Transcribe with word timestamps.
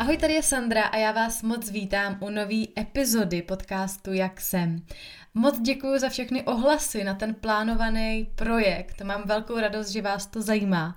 Ahoj, 0.00 0.16
tady 0.16 0.34
je 0.34 0.42
Sandra 0.42 0.84
a 0.84 0.96
já 0.96 1.12
vás 1.12 1.42
moc 1.42 1.70
vítám 1.70 2.18
u 2.20 2.30
nové 2.30 2.64
epizody 2.78 3.42
podcastu 3.42 4.12
Jak 4.12 4.40
jsem. 4.40 4.82
Moc 5.34 5.60
děkuji 5.60 5.98
za 5.98 6.08
všechny 6.08 6.42
ohlasy 6.42 7.04
na 7.04 7.14
ten 7.14 7.34
plánovaný 7.34 8.30
projekt. 8.34 9.00
Mám 9.02 9.22
velkou 9.26 9.60
radost, 9.60 9.88
že 9.88 10.02
vás 10.02 10.26
to 10.26 10.42
zajímá 10.42 10.96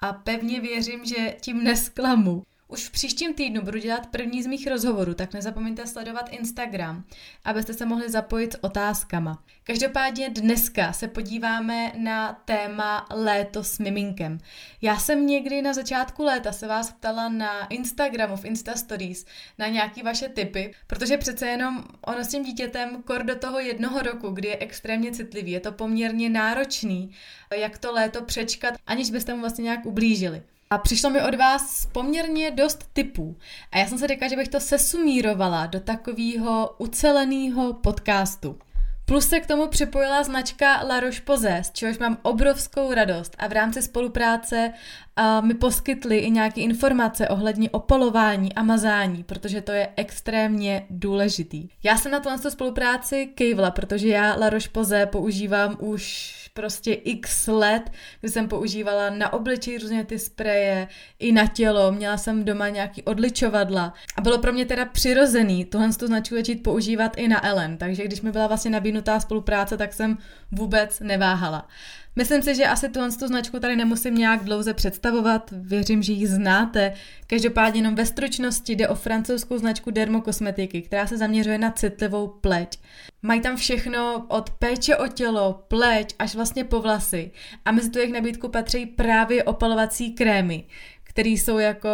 a 0.00 0.12
pevně 0.12 0.60
věřím, 0.60 1.04
že 1.04 1.36
tím 1.40 1.64
nesklamu. 1.64 2.42
Už 2.74 2.88
v 2.88 2.90
příštím 2.90 3.34
týdnu 3.34 3.62
budu 3.62 3.78
dělat 3.78 4.06
první 4.06 4.42
z 4.42 4.46
mých 4.46 4.66
rozhovorů, 4.66 5.14
tak 5.14 5.34
nezapomeňte 5.34 5.86
sledovat 5.86 6.28
Instagram, 6.30 7.04
abyste 7.44 7.74
se 7.74 7.86
mohli 7.86 8.10
zapojit 8.10 8.52
s 8.52 8.58
otázkama. 8.64 9.42
Každopádně 9.64 10.30
dneska 10.30 10.92
se 10.92 11.08
podíváme 11.08 11.92
na 11.96 12.42
téma 12.44 13.06
léto 13.10 13.64
s 13.64 13.78
miminkem. 13.78 14.38
Já 14.82 14.98
jsem 14.98 15.26
někdy 15.26 15.62
na 15.62 15.72
začátku 15.72 16.22
léta 16.22 16.52
se 16.52 16.66
vás 16.66 16.92
ptala 16.92 17.28
na 17.28 17.66
Instagramu, 17.66 18.36
v 18.36 18.44
Insta 18.44 18.74
Stories, 18.74 19.26
na 19.58 19.68
nějaký 19.68 20.02
vaše 20.02 20.28
tipy, 20.28 20.74
protože 20.86 21.18
přece 21.18 21.46
jenom 21.46 21.84
ono 22.00 22.24
s 22.24 22.28
tím 22.28 22.44
dítětem 22.44 23.02
kor 23.02 23.22
do 23.22 23.36
toho 23.36 23.60
jednoho 23.60 24.02
roku, 24.02 24.30
kdy 24.30 24.48
je 24.48 24.58
extrémně 24.58 25.12
citlivý, 25.12 25.52
je 25.52 25.60
to 25.60 25.72
poměrně 25.72 26.30
náročný, 26.30 27.10
jak 27.56 27.78
to 27.78 27.92
léto 27.92 28.22
přečkat, 28.22 28.74
aniž 28.86 29.10
byste 29.10 29.34
mu 29.34 29.40
vlastně 29.40 29.62
nějak 29.62 29.86
ublížili. 29.86 30.42
A 30.74 30.78
přišlo 30.78 31.10
mi 31.10 31.22
od 31.22 31.34
vás 31.34 31.86
poměrně 31.86 32.50
dost 32.50 32.84
typů. 32.92 33.36
A 33.72 33.78
já 33.78 33.86
jsem 33.86 33.98
se 33.98 34.06
řekla, 34.06 34.28
že 34.28 34.36
bych 34.36 34.48
to 34.48 34.60
sesumírovala 34.60 35.66
do 35.66 35.80
takového 35.80 36.74
uceleného 36.78 37.72
podcastu. 37.72 38.58
Plus 39.04 39.28
se 39.28 39.40
k 39.40 39.46
tomu 39.46 39.66
připojila 39.66 40.22
značka 40.22 40.82
La 40.82 41.00
Roche-Posay, 41.00 41.62
z 41.64 41.70
čehož 41.70 41.98
mám 41.98 42.18
obrovskou 42.22 42.94
radost 42.94 43.36
a 43.38 43.46
v 43.46 43.52
rámci 43.52 43.82
spolupráce 43.82 44.72
uh, 45.18 45.46
mi 45.46 45.54
poskytli 45.54 46.18
i 46.18 46.30
nějaké 46.30 46.60
informace 46.60 47.28
ohledně 47.28 47.70
opalování 47.70 48.54
a 48.54 48.62
mazání, 48.62 49.24
protože 49.24 49.60
to 49.60 49.72
je 49.72 49.88
extrémně 49.96 50.86
důležitý. 50.90 51.68
Já 51.82 51.96
jsem 51.96 52.12
na 52.12 52.20
tuhle 52.20 52.50
spolupráci 52.50 53.26
kejvla, 53.26 53.70
protože 53.70 54.08
já 54.08 54.34
La 54.34 54.50
Roche-Posay 54.50 55.06
používám 55.06 55.76
už 55.78 56.34
prostě 56.54 56.92
x 56.92 57.46
let, 57.46 57.90
kdy 58.20 58.30
jsem 58.30 58.48
používala 58.48 59.10
na 59.10 59.32
obličej 59.32 59.78
různě 59.78 60.04
ty 60.04 60.18
spreje, 60.18 60.88
i 61.18 61.32
na 61.32 61.46
tělo, 61.46 61.92
měla 61.92 62.16
jsem 62.16 62.44
doma 62.44 62.68
nějaký 62.68 63.02
odličovadla 63.02 63.94
a 64.16 64.20
bylo 64.20 64.38
pro 64.38 64.52
mě 64.52 64.66
teda 64.66 64.84
přirozený 64.84 65.64
tuhle 65.64 65.92
tu 65.92 66.06
značku 66.06 66.34
začít 66.34 66.62
používat 66.62 67.16
i 67.16 67.28
na 67.28 67.46
Ellen, 67.46 67.76
takže 67.76 68.04
když 68.04 68.20
mi 68.20 68.32
byla 68.32 68.46
vlastně 68.46 68.70
nabídnutá 68.70 69.20
spolupráce, 69.20 69.76
tak 69.76 69.92
jsem 69.92 70.18
vůbec 70.52 71.00
neváhala. 71.00 71.68
Myslím 72.16 72.42
si, 72.42 72.54
že 72.54 72.66
asi 72.66 72.88
tuhle 72.88 73.12
tu 73.12 73.26
značku 73.26 73.60
tady 73.60 73.76
nemusím 73.76 74.14
nějak 74.14 74.44
dlouze 74.44 74.74
představovat, 74.74 75.50
věřím, 75.52 76.02
že 76.02 76.12
ji 76.12 76.26
znáte. 76.26 76.94
Každopádně 77.26 77.78
jenom 77.78 77.94
ve 77.94 78.06
stručnosti 78.06 78.72
jde 78.72 78.88
o 78.88 78.94
francouzskou 78.94 79.58
značku 79.58 79.90
dermokosmetiky, 79.90 80.82
která 80.82 81.06
se 81.06 81.16
zaměřuje 81.16 81.58
na 81.58 81.70
citlivou 81.70 82.28
pleť. 82.28 82.78
Mají 83.22 83.40
tam 83.40 83.56
všechno 83.56 84.26
od 84.28 84.50
péče 84.50 84.96
o 84.96 85.06
tělo, 85.06 85.64
pleť 85.68 86.14
až 86.18 86.34
vlastně 86.34 86.64
po 86.64 86.80
vlasy. 86.80 87.30
A 87.64 87.72
mezi 87.72 87.90
tu 87.90 87.98
jejich 87.98 88.14
nabídku 88.14 88.48
patří 88.48 88.86
právě 88.86 89.44
opalovací 89.44 90.12
krémy, 90.12 90.64
které 91.02 91.30
jsou 91.30 91.58
jako 91.58 91.88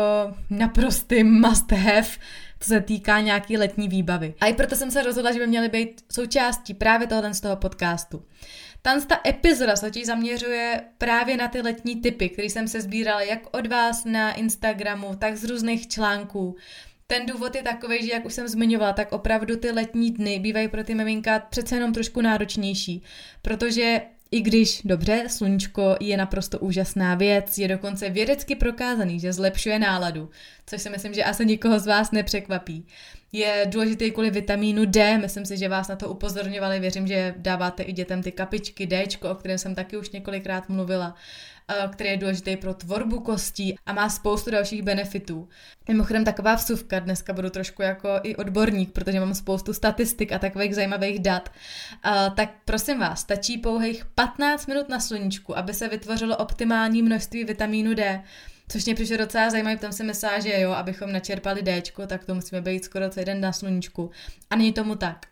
naprostý 0.50 1.24
must 1.24 1.72
have, 1.72 2.08
co 2.60 2.68
se 2.68 2.80
týká 2.80 3.20
nějaký 3.20 3.56
letní 3.56 3.88
výbavy. 3.88 4.34
A 4.40 4.46
i 4.46 4.54
proto 4.54 4.76
jsem 4.76 4.90
se 4.90 5.02
rozhodla, 5.02 5.32
že 5.32 5.38
by 5.38 5.46
měly 5.46 5.68
být 5.68 6.04
součástí 6.12 6.74
právě 6.74 7.06
tohoto 7.06 7.34
z 7.34 7.40
toho 7.40 7.56
podcastu. 7.56 8.22
Tam 8.82 9.02
ta 9.02 9.20
epizoda 9.26 9.76
se 9.76 9.86
totiž 9.86 10.06
zaměřuje 10.06 10.80
právě 10.98 11.36
na 11.36 11.48
ty 11.48 11.60
letní 11.60 11.96
typy, 11.96 12.28
které 12.28 12.48
jsem 12.48 12.68
se 12.68 12.80
sbírala 12.80 13.22
jak 13.22 13.56
od 13.56 13.66
vás 13.66 14.04
na 14.04 14.32
Instagramu, 14.32 15.16
tak 15.16 15.36
z 15.36 15.44
různých 15.44 15.88
článků. 15.88 16.56
Ten 17.06 17.26
důvod 17.26 17.54
je 17.54 17.62
takový, 17.62 18.06
že 18.06 18.12
jak 18.12 18.24
už 18.24 18.34
jsem 18.34 18.48
zmiňovala, 18.48 18.92
tak 18.92 19.12
opravdu 19.12 19.56
ty 19.56 19.70
letní 19.70 20.10
dny 20.10 20.38
bývají 20.38 20.68
pro 20.68 20.84
ty 20.84 20.94
miminka 20.94 21.38
přece 21.38 21.74
jenom 21.74 21.92
trošku 21.92 22.20
náročnější, 22.20 23.02
protože 23.42 24.00
i 24.30 24.40
když, 24.40 24.82
dobře, 24.84 25.24
sluníčko 25.28 25.96
je 26.00 26.16
naprosto 26.16 26.58
úžasná 26.58 27.14
věc, 27.14 27.58
je 27.58 27.68
dokonce 27.68 28.10
vědecky 28.10 28.56
prokázaný, 28.56 29.20
že 29.20 29.32
zlepšuje 29.32 29.78
náladu, 29.78 30.30
což 30.66 30.82
si 30.82 30.90
myslím, 30.90 31.14
že 31.14 31.24
asi 31.24 31.46
nikoho 31.46 31.78
z 31.78 31.86
vás 31.86 32.10
nepřekvapí. 32.10 32.86
Je 33.32 33.66
důležitý 33.68 34.10
kvůli 34.10 34.30
vitamínu 34.30 34.84
D, 34.84 35.18
myslím 35.18 35.46
si, 35.46 35.56
že 35.56 35.68
vás 35.68 35.88
na 35.88 35.96
to 35.96 36.08
upozorňovali, 36.08 36.80
věřím, 36.80 37.06
že 37.06 37.34
dáváte 37.36 37.82
i 37.82 37.92
dětem 37.92 38.22
ty 38.22 38.32
kapičky 38.32 38.86
D, 38.86 39.04
o 39.30 39.34
kterém 39.34 39.58
jsem 39.58 39.74
taky 39.74 39.96
už 39.96 40.10
několikrát 40.10 40.68
mluvila. 40.68 41.16
Eh, 41.70 41.88
který 41.92 42.10
je 42.10 42.16
důležitý 42.16 42.56
pro 42.56 42.74
tvorbu 42.74 43.20
kostí 43.20 43.76
a 43.86 43.92
má 43.92 44.08
spoustu 44.08 44.50
dalších 44.50 44.82
benefitů. 44.82 45.48
Mimochodem 45.88 46.24
taková 46.24 46.54
vsuvka, 46.54 46.98
dneska 46.98 47.32
budu 47.32 47.50
trošku 47.50 47.82
jako 47.82 48.08
i 48.22 48.36
odborník, 48.36 48.92
protože 48.92 49.20
mám 49.20 49.34
spoustu 49.34 49.72
statistik 49.72 50.32
a 50.32 50.38
takových 50.38 50.74
zajímavých 50.74 51.18
dat. 51.18 51.48
Uh, 52.06 52.34
tak 52.34 52.50
prosím 52.64 52.98
vás, 52.98 53.20
stačí 53.20 53.58
pouhých 53.58 54.04
15 54.04 54.66
minut 54.66 54.88
na 54.88 55.00
sluníčku, 55.00 55.58
aby 55.58 55.74
se 55.74 55.88
vytvořilo 55.88 56.36
optimální 56.36 57.02
množství 57.02 57.44
vitamínu 57.44 57.94
D. 57.94 58.22
Což 58.70 58.84
mě 58.84 58.94
přišlo 58.94 59.16
docela 59.16 59.50
zajímavé, 59.50 59.76
tam 59.76 59.92
si 59.92 60.04
myslela, 60.04 60.40
že 60.40 60.60
jo, 60.60 60.70
abychom 60.70 61.12
načerpali 61.12 61.62
D, 61.62 61.82
tak 62.06 62.24
to 62.24 62.34
musíme 62.34 62.60
být 62.60 62.84
skoro 62.84 63.10
celý 63.10 63.26
den 63.26 63.40
na 63.40 63.52
sluníčku. 63.52 64.10
A 64.50 64.56
není 64.56 64.72
tomu 64.72 64.94
tak. 64.94 65.26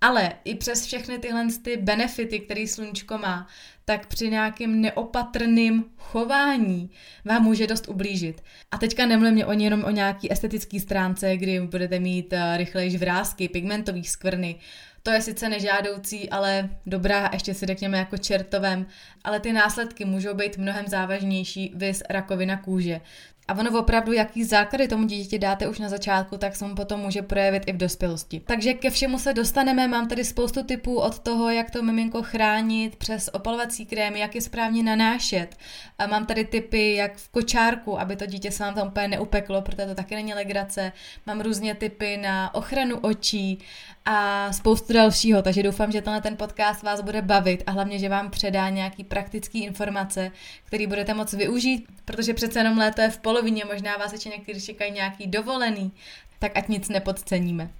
Ale 0.00 0.32
i 0.44 0.54
přes 0.54 0.86
všechny 0.86 1.18
tyhle 1.18 1.46
ty 1.62 1.76
benefity, 1.76 2.40
které 2.40 2.66
sluníčko 2.66 3.18
má, 3.18 3.46
tak 3.84 4.06
při 4.06 4.30
nějakém 4.30 4.80
neopatrným 4.80 5.84
chování 5.96 6.90
vám 7.24 7.42
může 7.42 7.66
dost 7.66 7.88
ublížit. 7.88 8.42
A 8.70 8.78
teďka 8.78 9.06
nemluvím 9.06 9.46
o 9.46 9.52
jenom 9.52 9.84
o 9.84 9.90
nějaký 9.90 10.32
estetické 10.32 10.80
stránce, 10.80 11.36
kdy 11.36 11.60
budete 11.60 12.00
mít 12.00 12.32
uh, 12.32 12.56
rychlejší 12.56 12.96
vrázky, 12.96 13.48
pigmentový 13.48 14.04
skvrny, 14.04 14.60
to 15.08 15.14
je 15.14 15.22
sice 15.22 15.48
nežádoucí, 15.48 16.30
ale 16.30 16.68
dobrá, 16.86 17.30
ještě 17.32 17.54
si 17.54 17.66
řekněme 17.66 17.98
jako 17.98 18.18
čertovem, 18.18 18.86
ale 19.24 19.40
ty 19.40 19.52
následky 19.52 20.04
můžou 20.04 20.34
být 20.34 20.58
mnohem 20.58 20.88
závažnější, 20.88 21.72
vys 21.74 22.02
rakovina 22.10 22.56
kůže. 22.56 23.00
A 23.48 23.58
ono 23.58 23.80
opravdu, 23.80 24.12
jaký 24.12 24.44
základy 24.44 24.88
tomu 24.88 25.06
dítěti 25.06 25.38
dáte 25.38 25.68
už 25.68 25.78
na 25.78 25.88
začátku, 25.88 26.38
tak 26.38 26.56
se 26.56 26.64
mu 26.64 26.74
potom 26.74 27.00
může 27.00 27.22
projevit 27.22 27.62
i 27.66 27.72
v 27.72 27.76
dospělosti. 27.76 28.40
Takže 28.46 28.74
ke 28.74 28.90
všemu 28.90 29.18
se 29.18 29.34
dostaneme, 29.34 29.88
mám 29.88 30.08
tady 30.08 30.24
spoustu 30.24 30.62
typů 30.62 31.00
od 31.00 31.18
toho, 31.18 31.50
jak 31.50 31.70
to 31.70 31.82
miminko 31.82 32.22
chránit 32.22 32.96
přes 32.96 33.30
opalovací 33.32 33.86
krémy, 33.86 34.20
jak 34.20 34.34
je 34.34 34.40
správně 34.40 34.82
nanášet. 34.82 35.56
A 35.98 36.06
mám 36.06 36.26
tady 36.26 36.44
typy, 36.44 36.94
jak 36.94 37.16
v 37.16 37.28
kočárku, 37.28 38.00
aby 38.00 38.16
to 38.16 38.26
dítě 38.26 38.50
se 38.50 38.62
vám 38.62 38.74
tam 38.74 38.88
úplně 38.88 39.08
neupeklo, 39.08 39.62
protože 39.62 39.86
to 39.86 39.94
taky 39.94 40.14
není 40.14 40.34
legrace. 40.34 40.92
Mám 41.26 41.40
různě 41.40 41.74
typy 41.74 42.16
na 42.16 42.54
ochranu 42.54 42.98
očí 42.98 43.58
a 44.04 44.52
spoustu 44.52 44.92
dalšího, 44.92 45.42
takže 45.42 45.62
doufám, 45.62 45.92
že 45.92 46.02
tenhle 46.02 46.20
ten 46.20 46.36
podcast 46.36 46.82
vás 46.82 47.00
bude 47.00 47.22
bavit 47.22 47.62
a 47.66 47.70
hlavně, 47.70 47.98
že 47.98 48.08
vám 48.08 48.30
předá 48.30 48.68
nějaký 48.68 49.04
praktický 49.04 49.64
informace, 49.64 50.32
který 50.64 50.86
budete 50.86 51.14
moct 51.14 51.32
využít, 51.32 51.86
protože 52.04 52.34
přece 52.34 52.58
jenom 52.58 52.78
léto 52.78 53.00
je 53.00 53.10
v 53.10 53.18
polovině, 53.38 53.64
možná 53.64 53.96
vás 53.96 54.12
ještě 54.12 54.28
někteří 54.28 54.66
čekají 54.66 54.92
nějaký 54.92 55.26
dovolený, 55.26 55.92
tak 56.38 56.56
ať 56.56 56.68
nic 56.68 56.88
nepodceníme. 56.88 57.70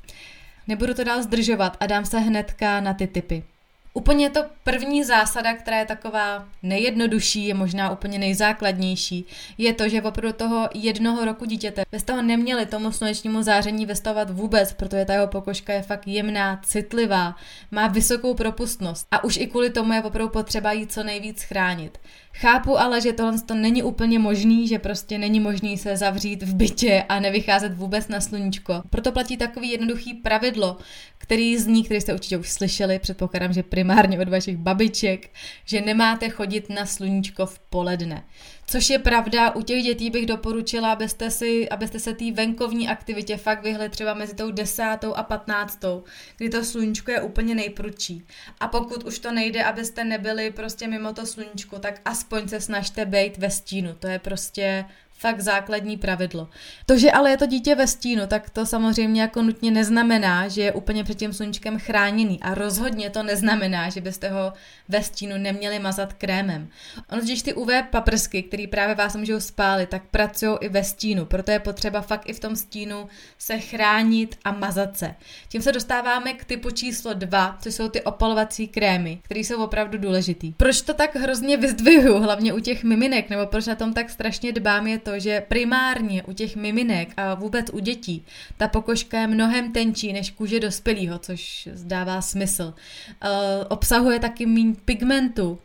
Nebudu 0.69 0.95
to 0.95 1.05
dál 1.05 1.23
zdržovat 1.23 1.77
a 1.81 1.87
dám 1.87 2.05
se 2.05 2.19
hnedka 2.19 2.81
na 2.81 2.95
ty 2.95 3.07
typy. 3.07 3.45
Úplně 3.99 4.31
to 4.31 4.45
první 4.65 5.05
zásada, 5.05 5.55
která 5.55 5.79
je 5.79 5.87
taková 5.87 6.49
nejjednodušší, 6.63 7.47
je 7.47 7.55
možná 7.55 7.91
úplně 7.91 8.19
nejzákladnější, 8.19 9.27
je 9.59 9.73
to, 9.73 9.89
že 9.89 10.03
opravdu 10.03 10.33
toho 10.39 10.69
jednoho 10.75 11.25
roku 11.25 11.45
dítěte 11.45 11.83
byste 11.93 12.13
toho 12.13 12.23
neměli 12.23 12.67
tomu 12.67 12.93
slunečnímu 12.93 13.43
záření 13.43 13.87
vystavovat 13.87 14.31
vůbec, 14.31 14.73
protože 14.73 15.05
ta 15.05 15.13
jeho 15.13 15.27
pokožka 15.27 15.73
je 15.73 15.83
fakt 15.83 16.09
jemná, 16.09 16.61
citlivá, 16.65 17.37
má 17.71 17.87
vysokou 17.87 18.35
propustnost 18.35 19.07
a 19.11 19.25
už 19.25 19.37
i 19.37 19.47
kvůli 19.47 19.71
tomu 19.71 19.93
je 19.93 20.03
opravdu 20.03 20.29
potřeba 20.29 20.73
jí 20.73 20.87
co 20.87 21.03
nejvíc 21.03 21.43
chránit. 21.43 21.99
Chápu 22.41 22.79
ale, 22.79 23.01
že 23.01 23.13
tohle 23.13 23.41
to 23.41 23.55
není 23.55 23.83
úplně 23.83 24.19
možný, 24.19 24.69
že 24.69 24.79
prostě 24.79 25.19
není 25.19 25.41
možný 25.41 25.79
se 25.79 25.97
zavřít 25.97 26.43
v 26.43 26.55
bytě 26.55 27.05
a 27.09 27.21
nevycházet 27.21 27.75
vůbec 27.75 28.09
na 28.09 28.21
sluníčko. 28.21 28.83
Proto 28.91 29.13
platí 29.13 29.37
takový 29.37 29.71
jednoduchý 29.71 30.15
pravidlo, 30.15 30.77
který 31.19 31.59
z 31.59 31.67
ní, 31.67 31.85
který 31.85 32.01
jste 32.01 32.15
určitě 32.15 32.39
už 32.39 32.51
slyšeli, 32.51 32.99
předpokládám, 32.99 33.53
že 33.53 33.63
primárně 33.89 34.21
od 34.21 34.29
vašich 34.29 34.57
babiček, 34.57 35.31
že 35.65 35.81
nemáte 35.81 36.29
chodit 36.29 36.71
na 36.71 36.87
sluníčko 36.87 37.47
v 37.47 37.59
poledne. 37.59 38.25
Což 38.67 38.91
je 38.91 38.99
pravda, 38.99 39.55
u 39.55 39.63
těch 39.63 39.83
dětí 39.83 40.11
bych 40.11 40.27
doporučila, 40.27 40.93
abyste, 40.93 41.31
si, 41.31 41.69
abyste 41.69 41.99
se 41.99 42.15
té 42.15 42.33
venkovní 42.33 42.89
aktivitě 42.89 43.37
fakt 43.37 43.63
vyhli 43.63 43.89
třeba 43.89 44.15
mezi 44.15 44.35
tou 44.35 44.51
desátou 44.51 45.15
a 45.15 45.23
patnáctou, 45.23 46.05
kdy 46.37 46.49
to 46.49 46.65
sluníčko 46.65 47.11
je 47.11 47.23
úplně 47.23 47.55
nejprudší. 47.55 48.23
A 48.61 48.69
pokud 48.69 49.05
už 49.05 49.19
to 49.19 49.33
nejde, 49.33 49.65
abyste 49.65 50.05
nebyli 50.05 50.51
prostě 50.51 50.89
mimo 50.89 51.13
to 51.13 51.27
sluníčko, 51.27 51.79
tak 51.79 52.01
aspoň 52.05 52.49
se 52.49 52.61
snažte 52.61 53.05
být 53.05 53.39
ve 53.39 53.51
stínu. 53.51 53.95
To 53.99 54.07
je 54.07 54.19
prostě 54.19 54.85
fakt 55.19 55.41
základní 55.41 55.97
pravidlo. 55.97 56.49
To, 56.87 56.99
že 56.99 57.11
ale 57.11 57.31
je 57.31 57.37
to 57.37 57.47
dítě 57.47 57.75
ve 57.75 57.87
stínu, 57.87 58.27
tak 58.27 58.51
to 58.51 58.67
samozřejmě 58.67 59.23
jako 59.23 59.43
nutně 59.43 59.71
neznamená, 59.71 60.49
že 60.49 60.63
je 60.63 60.73
úplně 60.73 61.05
před 61.05 61.19
tím 61.19 61.33
sluníčkem 61.33 61.79
chráněný 61.79 62.41
a 62.43 62.55
rozhodně 62.55 63.11
to 63.11 63.23
neznamená, 63.23 63.91
že 63.91 64.01
byste 64.01 64.29
ho 64.29 64.53
ve 64.89 65.03
stínu 65.03 65.39
neměli 65.39 65.79
mazat 65.79 66.13
krémem. 66.13 66.69
Ono 67.13 67.23
když 67.23 67.43
ty 67.43 67.55
UV 67.55 67.69
paprsky, 67.91 68.43
které 68.43 68.67
právě 68.67 68.95
vás 68.95 69.17
můžou 69.17 69.41
spálit, 69.41 69.89
tak 69.89 70.03
pracují 70.11 70.59
i 70.61 70.69
ve 70.69 70.85
stínu, 70.85 71.25
proto 71.25 71.51
je 71.51 71.59
potřeba 71.59 72.01
fakt 72.01 72.29
i 72.29 72.33
v 72.33 72.41
tom 72.41 72.57
stínu 72.57 73.09
se 73.39 73.59
chránit 73.59 74.39
a 74.45 74.53
mazat 74.53 74.99
se. 74.99 75.15
Tím 75.49 75.63
se 75.63 75.73
dostáváme 75.73 76.33
k 76.33 76.45
typu 76.45 76.71
číslo 76.71 77.15
2, 77.15 77.59
což 77.61 77.75
jsou 77.75 77.89
ty 77.89 78.03
opalovací 78.03 78.69
krémy, 78.69 79.19
které 79.23 79.41
jsou 79.41 79.65
opravdu 79.65 79.99
důležitý. 79.99 80.53
Proč 80.53 80.83
to 80.83 80.95
tak 80.95 81.17
hrozně 81.17 81.57
vyzdvihuju, 81.57 82.19
hlavně 82.19 82.53
u 82.53 82.61
těch 82.61 82.85
miminek, 82.85 83.31
nebo 83.31 83.47
proč 83.47 83.67
na 83.67 83.75
tom 83.75 83.93
tak 83.93 84.11
strašně 84.11 84.53
dbám, 84.53 84.87
je 84.87 84.99
to, 84.99 85.08
že 85.17 85.41
primárně 85.41 86.23
u 86.23 86.33
těch 86.33 86.57
miminek 86.57 87.09
a 87.17 87.35
vůbec 87.35 87.67
u 87.73 87.79
dětí 87.79 88.25
ta 88.57 88.69
pokožka 88.69 89.21
je 89.21 89.27
mnohem 89.27 89.73
tenčí 89.73 90.13
než 90.13 90.31
kůže 90.31 90.61
dospělého, 90.61 91.19
což 91.19 91.69
zdává 91.73 92.23
smysl. 92.23 92.75
Uh, 93.25 93.31
obsahuje 93.69 94.19
taky 94.19 94.47
méně 94.47 94.75
pigmentu, 94.85 95.59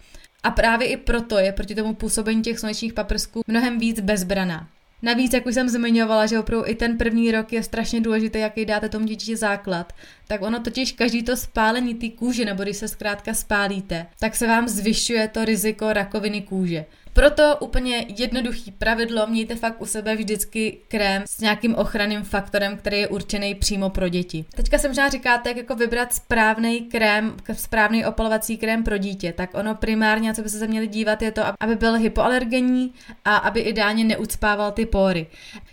a 0.44 0.52
právě 0.52 0.88
i 0.88 0.98
proto 0.98 1.38
je 1.38 1.52
proti 1.52 1.76
tomu 1.76 1.94
působení 1.94 2.42
těch 2.42 2.60
slunečních 2.60 2.94
paprsků 2.94 3.42
mnohem 3.48 3.80
víc 3.80 4.00
bezbraná. 4.00 4.68
Navíc, 5.02 5.34
jak 5.34 5.46
už 5.46 5.54
jsem 5.54 5.70
zmiňovala, 5.70 6.26
že 6.26 6.40
opravdu 6.40 6.68
i 6.68 6.76
ten 6.76 6.98
první 6.98 7.32
rok 7.32 7.54
je 7.54 7.64
strašně 7.64 8.02
důležitý, 8.02 8.40
jaký 8.40 8.66
dáte 8.66 8.90
tomu 8.90 9.06
dítěti 9.06 9.36
základ, 9.36 9.94
tak 10.28 10.42
ono 10.42 10.60
totiž 10.60 10.92
každý 10.92 11.24
to 11.24 11.38
spálení 11.38 11.96
té 11.96 12.10
kůže, 12.10 12.46
nebo 12.46 12.64
když 12.64 12.78
se 12.78 12.88
zkrátka 12.88 13.34
spálíte, 13.34 14.06
tak 14.20 14.36
se 14.36 14.48
vám 14.48 14.68
zvyšuje 14.68 15.28
to 15.28 15.46
riziko 15.46 15.94
rakoviny 15.94 16.42
kůže. 16.42 16.86
Proto 17.14 17.58
úplně 17.60 18.06
jednoduchý 18.18 18.72
pravidlo, 18.72 19.28
mějte 19.28 19.56
fakt 19.56 19.82
u 19.82 19.86
sebe 19.86 20.16
vždycky 20.16 20.78
krém 20.88 21.24
s 21.26 21.40
nějakým 21.40 21.76
ochranným 21.76 22.24
faktorem, 22.24 22.78
který 22.78 23.00
je 23.00 23.08
určený 23.08 23.56
přímo 23.56 23.90
pro 23.90 24.10
děti. 24.10 24.46
Teďka 24.56 24.78
se 24.78 24.88
možná 24.88 25.10
říkáte, 25.10 25.50
jak 25.50 25.58
jako 25.58 25.76
vybrat 25.76 26.14
správný 26.14 26.82
krém, 26.82 27.36
správný 27.54 28.06
opalovací 28.06 28.58
krém 28.58 28.84
pro 28.84 28.98
dítě, 28.98 29.34
tak 29.34 29.50
ono 29.54 29.76
primárně, 29.76 30.34
co 30.34 30.42
by 30.42 30.50
se 30.50 30.68
měli 30.68 30.88
dívat, 30.88 31.22
je 31.22 31.32
to, 31.32 31.42
aby 31.60 31.76
byl 31.76 31.94
hypoalergenní 31.94 32.94
a 33.26 33.36
aby 33.36 33.60
ideálně 33.60 34.04
neucpával 34.04 34.72
ty 34.72 34.86
pory. 34.86 35.28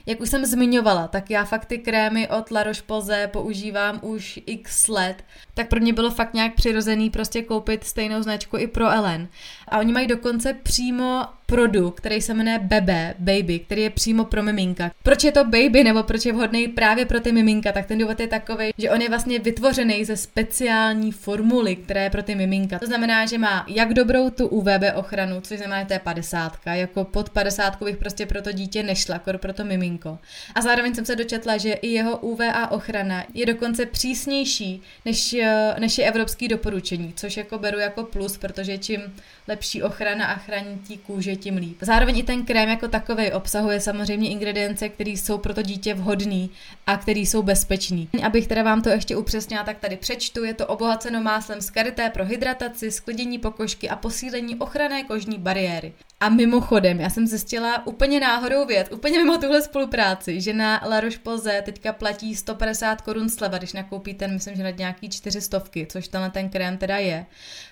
Jak 0.06 0.20
už 0.20 0.30
jsem 0.30 0.44
zmiňovala, 0.44 1.08
tak 1.08 1.30
já 1.30 1.44
fakt 1.44 1.64
ty 1.64 1.78
krémy 1.78 2.28
od 2.28 2.50
La 2.50 2.62
Roche-Posay 2.62 3.26
používám 3.26 3.98
už 4.02 4.39
x 4.46 4.88
let, 4.88 5.24
tak 5.54 5.68
pro 5.68 5.80
mě 5.80 5.92
bylo 5.92 6.10
fakt 6.10 6.34
nějak 6.34 6.54
přirozený 6.54 7.10
prostě 7.10 7.42
koupit 7.42 7.84
stejnou 7.84 8.22
značku 8.22 8.56
i 8.56 8.66
pro 8.66 8.90
Ellen. 8.90 9.28
A 9.68 9.78
oni 9.78 9.92
mají 9.92 10.06
dokonce 10.06 10.54
přímo 10.54 11.24
produkt, 11.50 11.96
který 11.96 12.20
se 12.20 12.34
jmenuje 12.34 12.58
Bebe, 12.58 13.14
Baby, 13.18 13.58
který 13.58 13.82
je 13.82 13.90
přímo 13.90 14.24
pro 14.24 14.42
miminka. 14.42 14.90
Proč 15.02 15.24
je 15.24 15.32
to 15.32 15.44
baby 15.44 15.84
nebo 15.84 16.02
proč 16.02 16.26
je 16.26 16.32
vhodný 16.32 16.68
právě 16.68 17.06
pro 17.06 17.20
ty 17.20 17.32
miminka? 17.32 17.72
Tak 17.72 17.86
ten 17.86 17.98
důvod 17.98 18.20
je 18.20 18.26
takový, 18.26 18.70
že 18.78 18.90
on 18.90 19.02
je 19.02 19.08
vlastně 19.08 19.38
vytvořený 19.38 20.04
ze 20.04 20.16
speciální 20.16 21.12
formuly, 21.12 21.76
která 21.76 22.02
je 22.02 22.10
pro 22.10 22.22
ty 22.22 22.34
miminka. 22.34 22.78
To 22.78 22.86
znamená, 22.86 23.26
že 23.26 23.38
má 23.38 23.66
jak 23.68 23.94
dobrou 23.94 24.30
tu 24.30 24.46
UVB 24.46 24.82
ochranu, 24.94 25.40
což 25.40 25.58
znamená, 25.58 25.80
že 25.80 25.86
to 25.86 25.92
je 25.92 25.98
50, 25.98 26.52
jako 26.66 27.04
pod 27.04 27.30
50 27.30 27.82
bych 27.82 27.96
prostě 27.96 28.26
pro 28.26 28.42
to 28.42 28.52
dítě 28.52 28.82
nešla, 28.82 29.14
jako 29.14 29.38
pro 29.38 29.52
to 29.52 29.64
miminko. 29.64 30.18
A 30.54 30.60
zároveň 30.60 30.94
jsem 30.94 31.04
se 31.04 31.16
dočetla, 31.16 31.56
že 31.56 31.72
i 31.72 31.88
jeho 31.88 32.16
UVA 32.16 32.70
ochrana 32.70 33.24
je 33.34 33.46
dokonce 33.46 33.86
přísnější, 33.86 34.82
než, 35.04 35.32
eh, 35.32 35.74
než 35.78 35.98
je 35.98 36.04
evropský 36.04 36.48
doporučení, 36.48 37.12
což 37.16 37.36
jako 37.36 37.58
beru 37.58 37.78
jako 37.78 38.02
plus, 38.02 38.36
protože 38.36 38.78
čím 38.78 39.00
lepší 39.48 39.82
ochrana 39.82 40.26
a 40.26 40.34
chránití 40.34 40.98
kůže, 40.98 41.36
tím 41.40 41.56
líp. 41.56 41.78
Zároveň 41.80 42.18
i 42.18 42.22
ten 42.22 42.44
krém 42.44 42.68
jako 42.68 42.88
takový 42.88 43.32
obsahuje 43.32 43.80
samozřejmě 43.80 44.30
ingredience, 44.30 44.88
které 44.88 45.10
jsou 45.10 45.38
pro 45.38 45.54
to 45.54 45.62
dítě 45.62 45.94
vhodný 45.94 46.50
a 46.86 46.96
které 46.96 47.20
jsou 47.20 47.42
bezpečný. 47.42 48.08
Abych 48.22 48.46
teda 48.46 48.62
vám 48.62 48.82
to 48.82 48.88
ještě 48.88 49.16
upřesnila, 49.16 49.64
tak 49.64 49.78
tady 49.78 49.96
přečtu, 49.96 50.44
je 50.44 50.54
to 50.54 50.66
obohaceno 50.66 51.20
máslem 51.20 51.60
z 51.60 51.70
karité 51.70 52.10
pro 52.10 52.24
hydrataci, 52.24 52.90
sklidění 52.90 53.38
pokožky 53.38 53.88
a 53.88 53.96
posílení 53.96 54.56
ochranné 54.56 55.04
kožní 55.04 55.38
bariéry. 55.38 55.92
A 56.20 56.28
mimochodem, 56.28 57.00
já 57.00 57.10
jsem 57.10 57.26
zjistila 57.26 57.86
úplně 57.86 58.20
náhodou 58.20 58.66
věc, 58.66 58.88
úplně 58.92 59.18
mimo 59.18 59.38
tuhle 59.38 59.62
spolupráci, 59.62 60.40
že 60.40 60.52
na 60.52 60.82
La 60.88 61.00
Roche-Posay 61.00 61.62
teďka 61.62 61.92
platí 61.92 62.36
150 62.36 63.00
korun 63.00 63.28
sleva, 63.28 63.58
když 63.58 63.72
nakoupíte, 63.72 64.28
myslím, 64.28 64.56
že 64.56 64.62
na 64.62 64.70
nějaký 64.70 65.08
400, 65.08 65.62
což 65.86 66.08
tenhle 66.08 66.30
ten 66.30 66.48
krém 66.48 66.78
teda 66.78 66.96
je 66.96 67.26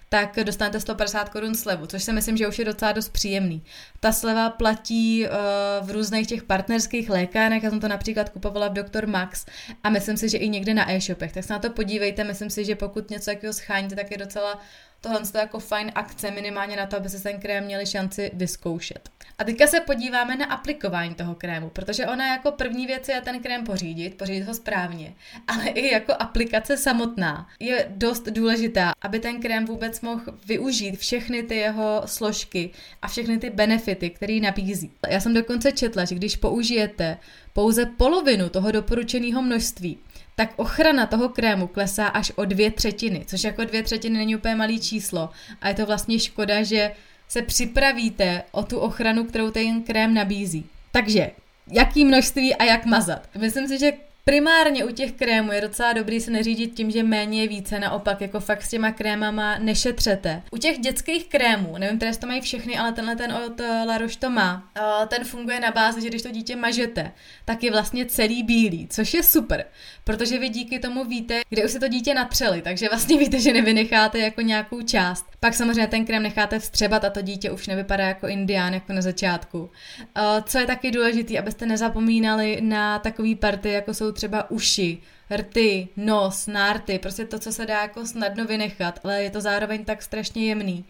tak 0.09 0.37
dostanete 0.43 0.81
150 0.81 1.29
korun 1.29 1.55
slevu, 1.55 1.87
což 1.87 2.03
si 2.03 2.13
myslím, 2.13 2.37
že 2.37 2.49
už 2.49 2.59
je 2.59 2.65
docela 2.65 2.93
dost 2.93 3.09
příjemný. 3.09 3.63
Ta 4.01 4.13
sleva 4.13 4.51
platí 4.51 5.27
uh, 5.27 5.87
v 5.87 5.91
různých 5.91 6.27
těch 6.27 6.43
partnerských 6.43 7.11
lékárnách, 7.11 7.63
já 7.63 7.71
jsem 7.71 7.81
to 7.81 7.89
například 7.89 8.29
kupovala 8.29 8.69
v 8.69 8.73
Dr. 8.73 9.07
Max 9.07 9.47
a 9.85 9.91
myslím 9.91 10.17
si, 10.17 10.29
že 10.29 10.39
i 10.39 10.49
někde 10.49 10.75
na 10.75 10.93
e-shopech, 10.93 11.33
tak 11.33 11.45
se 11.45 11.53
na 11.53 11.59
to 11.59 11.71
podívejte, 11.71 12.25
myslím 12.25 12.51
si, 12.51 12.65
že 12.65 12.77
pokud 12.77 13.11
něco 13.11 13.31
takového 13.31 13.53
scháníte, 13.53 13.97
tak 13.97 14.11
je 14.11 14.19
docela 14.19 14.61
tohle 15.01 15.21
je 15.35 15.41
jako 15.41 15.59
fajn 15.59 15.93
akce, 15.95 16.31
minimálně 16.31 16.77
na 16.77 16.87
to, 16.87 16.97
aby 16.97 17.09
se 17.09 17.23
ten 17.23 17.41
krém 17.41 17.65
měli 17.65 17.87
šanci 17.87 18.31
vyzkoušet. 18.35 19.11
A 19.39 19.45
teďka 19.45 19.67
se 19.67 19.81
podíváme 19.81 20.37
na 20.37 20.47
aplikování 20.47 21.15
toho 21.15 21.35
krému, 21.35 21.71
protože 21.71 22.07
ona 22.07 22.27
jako 22.27 22.53
první 22.53 22.87
věc 22.87 23.09
je 23.09 23.21
ten 23.21 23.41
krém 23.41 23.65
pořídit, 23.65 24.15
pořídit 24.15 24.43
ho 24.43 24.55
správně, 24.55 25.15
ale 25.47 25.69
i 25.69 25.93
jako 25.93 26.13
aplikace 26.19 26.77
samotná 26.77 27.49
je 27.61 27.87
dost 27.91 28.29
důležitá, 28.29 28.93
aby 29.03 29.21
ten 29.21 29.41
krém 29.41 29.67
vůbec 29.67 30.01
mohl 30.01 30.23
využít 30.47 30.97
všechny 30.97 31.43
ty 31.43 31.57
jeho 31.57 32.03
složky 32.05 32.71
a 33.03 33.09
všechny 33.09 33.39
ty 33.39 33.51
benefity, 33.51 34.11
které 34.11 34.41
nabízí. 34.41 34.91
Já 35.09 35.21
jsem 35.21 35.35
dokonce 35.35 35.73
četla, 35.73 36.05
že 36.05 36.15
když 36.15 36.37
použijete 36.37 37.19
pouze 37.53 37.87
polovinu 37.87 38.49
toho 38.49 38.73
doporučeného 38.73 39.43
množství, 39.43 39.99
tak 40.39 40.53
ochrana 40.57 41.07
toho 41.07 41.29
krému 41.29 41.67
klesá 41.67 42.07
až 42.07 42.33
o 42.37 42.45
dvě 42.45 42.71
třetiny, 42.71 43.25
což 43.27 43.45
jako 43.45 43.65
dvě 43.65 43.83
třetiny 43.83 44.19
není 44.19 44.37
úplně 44.37 44.55
malý 44.55 44.81
číslo. 44.81 45.31
A 45.61 45.69
je 45.69 45.75
to 45.75 45.87
vlastně 45.87 46.19
škoda, 46.19 46.63
že 46.63 46.93
se 47.29 47.43
připravíte 47.43 48.43
o 48.51 48.63
tu 48.63 48.79
ochranu, 48.79 49.25
kterou 49.25 49.51
ten 49.51 49.83
krém 49.83 50.15
nabízí. 50.15 50.67
Takže, 50.93 51.31
jaký 51.73 52.05
množství 52.05 52.55
a 52.55 52.65
jak 52.65 52.87
mazat? 52.87 53.29
Myslím 53.39 53.69
si, 53.69 53.79
že 53.79 53.93
Primárně 54.29 54.85
u 54.85 54.91
těch 54.91 55.13
krémů 55.13 55.53
je 55.53 55.61
docela 55.61 55.93
dobrý 55.93 56.21
se 56.21 56.31
neřídit 56.31 56.75
tím, 56.75 56.91
že 56.91 57.03
méně 57.03 57.43
je 57.43 57.49
více, 57.49 57.81
naopak 57.81 58.21
jako 58.21 58.41
fakt 58.41 58.63
s 58.63 58.69
těma 58.69 58.93
krémama 58.93 59.59
nešetřete. 59.59 60.43
U 60.51 60.57
těch 60.57 60.79
dětských 60.79 61.29
krémů, 61.29 61.79
nevím, 61.79 61.97
které 61.97 62.17
to 62.17 62.27
mají 62.27 62.41
všechny, 62.41 62.79
ale 62.79 62.93
tenhle 62.93 63.17
ten 63.17 63.33
od 63.33 63.61
eh, 63.61 63.85
La 63.87 63.99
Roche 63.99 64.19
to 64.19 64.31
má, 64.31 64.71
eh, 64.77 65.07
ten 65.07 65.25
funguje 65.25 65.61
na 65.61 65.71
bázi, 65.71 66.03
že 66.03 66.09
když 66.09 66.23
to 66.23 66.31
dítě 66.31 66.57
mažete, 66.57 67.13
tak 67.45 67.63
je 67.63 67.71
vlastně 67.71 68.07
celý 68.07 68.43
bílý, 68.43 68.89
což 68.89 69.15
je 69.15 69.23
super, 69.23 69.65
protože 70.05 70.39
vy 70.39 70.49
díky 70.49 70.79
tomu 70.79 71.05
víte, 71.05 71.41
kde 71.49 71.65
už 71.65 71.71
se 71.71 71.81
to 71.81 71.89
dítě 71.89 72.15
natřeli, 72.15 72.63
takže 72.63 72.89
vlastně 72.89 73.19
víte, 73.19 73.41
že 73.41 73.53
nevynecháte 73.53 74.19
jako 74.19 74.41
nějakou 74.41 74.83
část. 74.83 75.27
Pak 75.41 75.55
samozřejmě 75.55 75.87
ten 75.87 76.05
krém 76.05 76.23
necháte 76.23 76.59
vstřebat 76.59 77.05
a 77.05 77.11
to 77.11 77.23
dítě 77.23 77.51
už 77.51 77.67
nevypadá 77.67 78.05
jako 78.05 78.29
indián, 78.29 78.75
jako 78.75 78.93
na 78.93 79.03
začátku. 79.03 79.71
Eh, 80.17 80.43
co 80.43 80.59
je 80.59 80.67
taky 80.67 80.91
důležité, 80.91 81.39
abyste 81.39 81.67
nezapomínali 81.67 82.61
na 82.61 82.99
takový 82.99 83.35
party, 83.35 83.71
jako 83.71 83.95
jsou 83.95 84.18
třeba 84.19 84.51
uši, 84.51 84.99
rty, 85.37 85.89
nos, 85.97 86.47
nárty, 86.47 86.99
prostě 86.99 87.25
to, 87.25 87.39
co 87.39 87.53
se 87.53 87.67
dá 87.67 87.83
jako 87.83 88.07
snadno 88.07 88.45
vynechat, 88.45 89.01
ale 89.05 89.23
je 89.23 89.31
to 89.31 89.41
zároveň 89.41 89.85
tak 89.85 90.03
strašně 90.03 90.47
jemný 90.47 90.85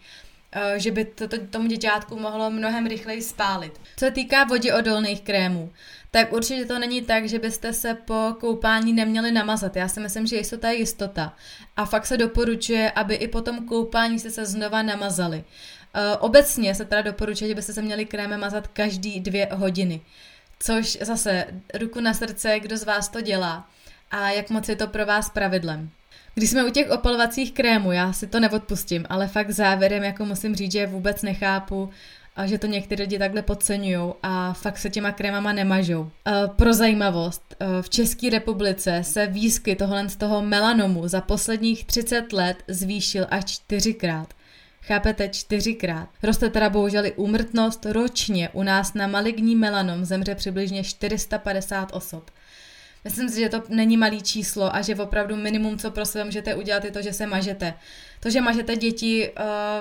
eh, 0.51 0.79
že 0.79 0.91
by 0.91 1.05
to, 1.05 1.27
to 1.27 1.37
tomu 1.37 1.67
děťátku 1.67 2.19
mohlo 2.19 2.49
mnohem 2.49 2.85
rychleji 2.85 3.21
spálit. 3.21 3.81
Co 3.97 4.05
se 4.05 4.11
týká 4.11 4.43
voděodolných 4.43 5.21
krémů, 5.21 5.71
tak 6.11 6.33
určitě 6.33 6.65
to 6.65 6.79
není 6.79 7.01
tak, 7.01 7.29
že 7.29 7.39
byste 7.39 7.73
se 7.73 7.93
po 7.93 8.35
koupání 8.39 8.93
neměli 8.93 9.31
namazat. 9.31 9.75
Já 9.75 9.87
si 9.87 9.99
myslím, 9.99 10.27
že 10.27 10.35
jistota 10.35 10.69
je 10.69 10.77
jistota. 10.77 11.33
A 11.77 11.85
fakt 11.85 12.05
se 12.05 12.17
doporučuje, 12.17 12.91
aby 12.91 13.15
i 13.15 13.27
po 13.27 13.41
tom 13.41 13.65
koupání 13.65 14.19
jste 14.19 14.31
se 14.31 14.45
znova 14.45 14.81
namazali. 14.81 15.37
Uh, 15.37 16.01
obecně 16.19 16.75
se 16.75 16.85
teda 16.85 17.01
doporučuje, 17.01 17.47
že 17.47 17.55
byste 17.55 17.73
se 17.73 17.81
měli 17.81 18.05
krémem 18.05 18.39
mazat 18.39 18.67
každý 18.67 19.19
dvě 19.19 19.49
hodiny. 19.51 20.01
Což 20.63 20.97
zase 21.01 21.45
ruku 21.79 21.99
na 21.99 22.13
srdce, 22.13 22.59
kdo 22.59 22.77
z 22.77 22.83
vás 22.83 23.09
to 23.09 23.21
dělá 23.21 23.69
a 24.11 24.29
jak 24.29 24.49
moc 24.49 24.69
je 24.69 24.75
to 24.75 24.87
pro 24.87 25.05
vás 25.05 25.29
pravidlem. 25.29 25.89
Když 26.35 26.49
jsme 26.49 26.65
u 26.65 26.69
těch 26.69 26.91
opalovacích 26.91 27.53
krémů, 27.53 27.91
já 27.91 28.13
si 28.13 28.27
to 28.27 28.39
neodpustím, 28.39 29.05
ale 29.09 29.27
fakt 29.27 29.51
závěrem 29.51 30.03
jako 30.03 30.25
musím 30.25 30.55
říct, 30.55 30.71
že 30.71 30.87
vůbec 30.87 31.21
nechápu, 31.21 31.89
a 32.39 32.45
že 32.45 32.57
to 32.57 32.67
některé 32.67 33.03
lidi 33.03 33.19
takhle 33.19 33.41
podceňují 33.41 34.13
a 34.23 34.53
fakt 34.53 34.77
se 34.77 34.89
těma 34.89 35.11
krémama 35.11 35.53
nemažou. 35.53 36.11
E, 36.27 36.47
pro 36.47 36.73
zajímavost, 36.73 37.55
e, 37.59 37.81
v 37.81 37.89
České 37.89 38.29
republice 38.29 39.03
se 39.03 39.27
výskyt 39.27 39.77
tohle 39.77 40.09
z 40.09 40.15
toho 40.15 40.41
melanomu 40.41 41.07
za 41.07 41.21
posledních 41.21 41.85
30 41.85 42.33
let 42.33 42.57
zvýšil 42.67 43.27
až 43.29 43.45
čtyřikrát. 43.45 44.33
Chápete, 44.89 45.29
čtyřikrát. 45.29 46.09
Roste 46.23 46.49
teda 46.49 46.69
bohužel 46.69 47.05
i 47.05 47.11
úmrtnost 47.11 47.85
ročně. 47.85 48.49
U 48.53 48.63
nás 48.63 48.93
na 48.93 49.07
maligní 49.07 49.55
melanom 49.55 50.05
zemře 50.05 50.35
přibližně 50.35 50.83
450 50.83 51.89
osob. 51.93 52.31
Myslím 53.03 53.29
si, 53.29 53.39
že 53.39 53.49
to 53.49 53.63
není 53.69 53.97
malý 53.97 54.21
číslo 54.21 54.75
a 54.75 54.81
že 54.81 54.95
opravdu 54.95 55.35
minimum, 55.35 55.77
co 55.77 55.91
pro 55.91 56.05
sebe 56.05 56.23
můžete 56.23 56.55
udělat, 56.55 56.85
je 56.85 56.91
to, 56.91 57.01
že 57.01 57.13
se 57.13 57.27
mažete. 57.27 57.73
To, 58.19 58.29
že 58.29 58.41
mažete 58.41 58.75
děti, 58.75 59.31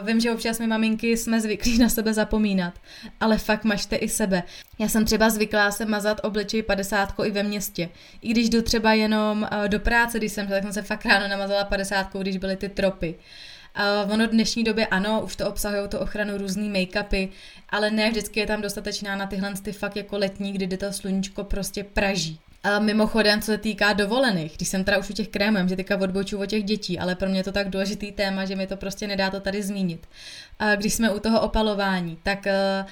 uh, 0.01 0.07
vím, 0.07 0.21
že 0.21 0.33
občas 0.33 0.59
my 0.59 0.67
maminky 0.67 1.17
jsme 1.17 1.41
zvyklí 1.41 1.79
na 1.79 1.89
sebe 1.89 2.15
zapomínat, 2.15 2.75
ale 3.21 3.39
fakt 3.39 3.65
mažte 3.65 3.97
i 3.97 4.09
sebe. 4.09 4.43
Já 4.79 4.89
jsem 4.89 5.05
třeba 5.05 5.31
zvyklá 5.31 5.71
se 5.71 5.87
mazat 5.87 6.21
obličej 6.25 6.63
50 6.63 7.15
i 7.25 7.31
ve 7.31 7.43
městě. 7.43 7.89
I 8.23 8.29
když 8.29 8.49
jdu 8.49 8.63
třeba 8.63 8.93
jenom 8.93 9.49
uh, 9.53 9.69
do 9.69 9.81
práce, 9.81 10.19
když 10.19 10.33
jsem, 10.33 10.47
tak 10.47 10.63
jsem 10.63 10.73
se 10.73 10.83
fakt 10.83 11.07
ráno 11.07 11.29
namazala 11.29 11.65
50 11.65 12.15
když 12.15 12.37
byly 12.37 12.57
ty 12.57 12.69
tropy. 12.69 13.15
Uh, 13.19 13.25
ono 14.13 14.27
v 14.27 14.31
dnešní 14.31 14.65
době 14.65 14.87
ano, 14.87 15.21
už 15.25 15.37
to 15.37 15.49
obsahují 15.49 15.89
tu 15.89 15.99
ochranu 15.99 16.39
různý 16.39 16.71
make-upy, 16.71 17.29
ale 17.69 17.91
ne 17.91 18.11
vždycky 18.11 18.41
je 18.41 18.47
tam 18.47 18.63
dostatečná 18.63 19.17
na 19.17 19.27
tyhle 19.27 19.55
ty 19.63 19.73
fakt 19.73 19.97
jako 19.97 20.19
letní, 20.19 20.53
kdy 20.53 20.77
to 20.77 20.93
sluníčko 20.93 21.45
prostě 21.45 21.85
praží. 21.85 22.41
A 22.63 22.79
mimochodem, 22.79 23.41
co 23.41 23.47
se 23.47 23.59
týká 23.59 23.93
dovolených, 23.93 24.57
když 24.57 24.69
jsem 24.69 24.85
teda 24.85 24.99
už 24.99 25.11
u 25.11 25.13
těch 25.13 25.29
krémem, 25.29 25.69
že 25.69 25.77
teďka 25.77 25.97
odboču 25.97 26.41
o 26.41 26.47
těch 26.47 26.65
dětí, 26.65 26.99
ale 26.99 27.15
pro 27.15 27.29
mě 27.29 27.39
je 27.39 27.45
to 27.45 27.53
tak 27.53 27.71
důležitý 27.71 28.13
téma, 28.13 28.45
že 28.45 28.57
mi 28.57 28.67
to 28.67 28.77
prostě 28.77 29.07
nedá 29.07 29.31
to 29.31 29.41
tady 29.41 29.63
zmínit. 29.63 30.07
A 30.59 30.75
když 30.75 30.95
jsme 30.95 31.11
u 31.11 31.21
toho 31.21 31.41
opalování, 31.41 32.19
tak 32.23 32.47
uh, 32.47 32.91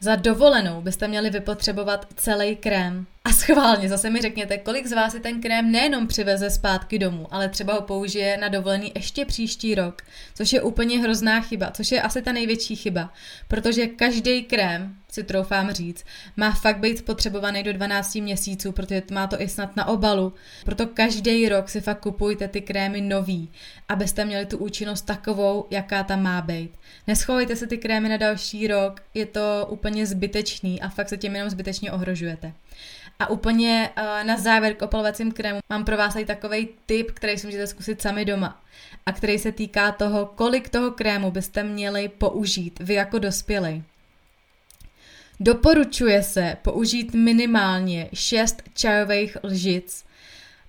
za 0.00 0.16
dovolenou 0.16 0.80
byste 0.80 1.08
měli 1.08 1.30
vypotřebovat 1.30 2.06
celý 2.16 2.56
krém. 2.56 3.06
A 3.26 3.32
schválně 3.32 3.88
zase 3.88 4.10
mi 4.10 4.20
řekněte, 4.20 4.58
kolik 4.58 4.86
z 4.86 4.92
vás 4.92 5.12
si 5.12 5.20
ten 5.20 5.40
krém 5.40 5.72
nejenom 5.72 6.06
přiveze 6.06 6.50
zpátky 6.50 6.98
domů, 6.98 7.26
ale 7.30 7.48
třeba 7.48 7.74
ho 7.74 7.80
použije 7.80 8.36
na 8.36 8.48
dovolený 8.48 8.92
ještě 8.94 9.24
příští 9.24 9.74
rok, 9.74 10.02
což 10.34 10.52
je 10.52 10.62
úplně 10.62 11.00
hrozná 11.00 11.40
chyba, 11.40 11.70
což 11.70 11.92
je 11.92 12.02
asi 12.02 12.22
ta 12.22 12.32
největší 12.32 12.76
chyba, 12.76 13.12
protože 13.48 13.86
každý 13.86 14.42
krém, 14.42 14.96
si 15.08 15.24
troufám 15.24 15.70
říct, 15.70 16.04
má 16.36 16.52
fakt 16.52 16.78
být 16.78 16.98
spotřebovaný 16.98 17.62
do 17.62 17.72
12 17.72 18.14
měsíců, 18.14 18.72
protože 18.72 19.02
má 19.12 19.26
to 19.26 19.40
i 19.40 19.48
snad 19.48 19.76
na 19.76 19.86
obalu. 19.86 20.32
Proto 20.64 20.86
každý 20.86 21.48
rok 21.48 21.68
si 21.68 21.80
fakt 21.80 22.00
kupujte 22.00 22.48
ty 22.48 22.60
krémy 22.60 23.00
nový, 23.00 23.50
abyste 23.88 24.24
měli 24.24 24.46
tu 24.46 24.58
účinnost 24.58 25.02
takovou, 25.02 25.66
jaká 25.70 26.02
tam 26.02 26.22
má 26.22 26.40
být. 26.42 26.70
Neschovejte 27.06 27.56
si 27.56 27.66
ty 27.66 27.78
krémy 27.78 28.08
na 28.08 28.16
další 28.16 28.66
rok, 28.66 29.02
je 29.14 29.26
to 29.26 29.66
úplně 29.70 30.06
zbytečný 30.06 30.80
a 30.80 30.88
fakt 30.88 31.08
se 31.08 31.16
tím 31.16 31.36
jenom 31.36 31.50
zbytečně 31.50 31.92
ohrožujete. 31.92 32.52
A 33.18 33.30
úplně 33.30 33.90
uh, 33.98 34.26
na 34.26 34.36
závěr 34.36 34.74
k 34.74 34.82
opalovacím 34.82 35.32
krému 35.32 35.58
mám 35.70 35.84
pro 35.84 35.96
vás 35.96 36.16
i 36.16 36.24
takový 36.24 36.68
tip, 36.86 37.10
který 37.10 37.38
si 37.38 37.46
můžete 37.46 37.66
zkusit 37.66 38.02
sami 38.02 38.24
doma 38.24 38.60
a 39.06 39.12
který 39.12 39.38
se 39.38 39.52
týká 39.52 39.92
toho, 39.92 40.26
kolik 40.26 40.68
toho 40.68 40.90
krému 40.90 41.30
byste 41.30 41.62
měli 41.62 42.08
použít 42.08 42.78
vy 42.80 42.94
jako 42.94 43.18
dospělý. 43.18 43.84
Doporučuje 45.40 46.22
se 46.22 46.56
použít 46.62 47.14
minimálně 47.14 48.08
6 48.12 48.62
čajových 48.74 49.36
lžic. 49.42 50.04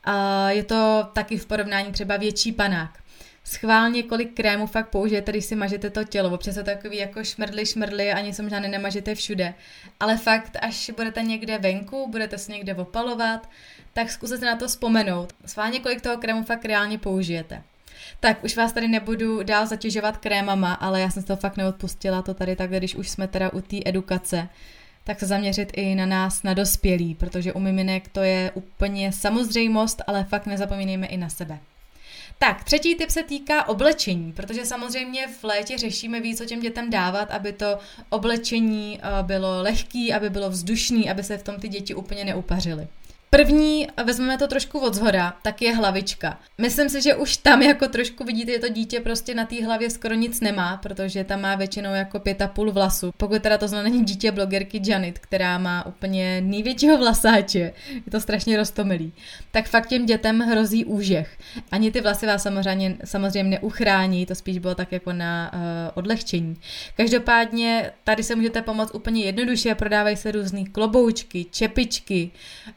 Uh, 0.07 0.13
je 0.47 0.63
to 0.63 1.07
taky 1.13 1.37
v 1.37 1.45
porovnání 1.45 1.91
třeba 1.91 2.17
větší 2.17 2.51
panák 2.51 3.04
schválně, 3.45 4.03
kolik 4.03 4.33
krému 4.33 4.67
fakt 4.67 4.89
použijete, 4.89 5.31
když 5.31 5.45
si 5.45 5.55
mažete 5.55 5.89
to 5.89 6.03
tělo. 6.03 6.33
Občas 6.33 6.55
je 6.55 6.63
to 6.63 6.69
takový 6.69 6.97
jako 6.97 7.23
šmrdli, 7.23 7.65
šmrdli, 7.65 8.13
ani 8.13 8.33
jsem 8.33 8.49
žádný 8.49 8.69
nemažete 8.69 9.15
všude. 9.15 9.53
Ale 9.99 10.17
fakt, 10.17 10.57
až 10.61 10.91
budete 10.95 11.21
někde 11.21 11.57
venku, 11.57 12.07
budete 12.11 12.37
se 12.37 12.51
někde 12.51 12.75
opalovat, 12.75 13.49
tak 13.93 14.09
zkuste 14.11 14.37
na 14.37 14.55
to 14.55 14.67
vzpomenout. 14.67 15.33
Schválně, 15.45 15.79
kolik 15.79 16.01
toho 16.01 16.17
krému 16.17 16.43
fakt 16.43 16.65
reálně 16.65 16.97
použijete. 16.97 17.63
Tak 18.19 18.43
už 18.43 18.57
vás 18.57 18.73
tady 18.73 18.87
nebudu 18.87 19.43
dál 19.43 19.67
zatěžovat 19.67 20.17
krémama, 20.17 20.73
ale 20.73 21.01
já 21.01 21.09
jsem 21.09 21.23
to 21.23 21.35
fakt 21.35 21.57
neodpustila 21.57 22.21
to 22.21 22.33
tady 22.33 22.55
takhle, 22.55 22.77
když 22.77 22.95
už 22.95 23.09
jsme 23.09 23.27
teda 23.27 23.53
u 23.53 23.61
té 23.61 23.77
edukace, 23.85 24.49
tak 25.03 25.19
se 25.19 25.25
zaměřit 25.25 25.71
i 25.73 25.95
na 25.95 26.05
nás, 26.05 26.43
na 26.43 26.53
dospělí, 26.53 27.15
protože 27.15 27.53
u 27.53 27.59
miminek 27.59 28.07
to 28.07 28.23
je 28.23 28.51
úplně 28.53 29.11
samozřejmost, 29.11 30.01
ale 30.07 30.23
fakt 30.23 30.45
nezapomínejme 30.45 31.07
i 31.07 31.17
na 31.17 31.29
sebe. 31.29 31.59
Tak, 32.38 32.63
třetí 32.63 32.96
tip 32.96 33.10
se 33.10 33.24
týká 33.24 33.67
oblečení, 33.67 34.34
protože 34.34 34.65
samozřejmě 34.65 35.27
v 35.27 35.44
létě 35.44 35.77
řešíme 35.77 36.22
víc, 36.22 36.38
co 36.38 36.46
těm 36.46 36.60
dětem 36.60 36.89
dávat, 36.89 37.32
aby 37.32 37.53
to 37.53 37.79
oblečení 38.10 39.00
eh, 39.01 39.24
bylo 39.24 39.62
lehký, 39.62 40.13
aby 40.13 40.29
bylo 40.29 40.50
vzdušný, 40.50 41.10
aby 41.10 41.24
se 41.24 41.38
v 41.38 41.44
tom 41.44 41.60
ty 41.60 41.67
děti 41.67 41.96
úplně 41.96 42.25
neupařily. 42.25 42.88
První, 43.36 43.88
vezmeme 44.04 44.38
to 44.38 44.48
trošku 44.48 44.80
od 44.80 44.94
zhora, 44.94 45.34
tak 45.42 45.62
je 45.62 45.75
hlavička. 45.75 46.39
Myslím 46.58 46.89
si, 46.89 47.01
že 47.01 47.15
už 47.15 47.38
tam 47.38 47.62
jako 47.62 47.88
trošku 47.88 48.24
vidíte, 48.24 48.51
že 48.51 48.60
to 48.60 48.70
dítě 48.70 49.00
prostě 49.00 49.36
na 49.36 49.46
té 49.46 49.65
hlavě 49.65 49.89
skoro 49.89 50.15
nic 50.15 50.42
nemá, 50.42 50.77
protože 50.77 51.24
tam 51.24 51.42
má 51.42 51.56
většinou 51.56 51.94
jako 51.94 52.20
pět 52.20 52.42
a 52.42 52.48
půl 52.48 52.72
vlasu. 52.72 53.12
Pokud 53.18 53.42
teda 53.42 53.58
to 53.58 53.68
znamená 53.68 54.04
dítě 54.04 54.32
blogerky 54.32 54.82
Janet, 54.86 55.20
která 55.20 55.58
má 55.58 55.86
úplně 55.86 56.42
největšího 56.42 56.98
vlasáče, 56.98 57.60
je 58.06 58.12
to 58.12 58.22
strašně 58.22 58.58
roztomilý, 58.58 59.13
tak 59.51 59.70
fakt 59.70 59.88
těm 59.88 60.06
dětem 60.06 60.39
hrozí 60.39 60.86
úžeh. 60.86 61.38
Ani 61.72 61.92
ty 61.92 62.01
vlasy 62.01 62.25
vás 62.25 62.44
samozřejmě, 62.44 62.98
samozřejmě 63.06 63.50
neuchrání, 63.50 64.25
to 64.25 64.36
spíš 64.36 64.58
bylo 64.58 64.75
tak 64.75 64.92
jako 64.92 65.13
na 65.13 65.51
uh, 65.54 65.60
odlehčení. 65.94 66.56
Každopádně 66.98 67.92
tady 68.04 68.24
se 68.24 68.36
můžete 68.36 68.62
pomoct 68.62 68.96
úplně 68.96 69.24
jednoduše, 69.24 69.75
prodávají 69.75 70.18
se 70.18 70.32
různé 70.32 70.63
kloboučky, 70.72 71.46
čepičky, 71.51 72.32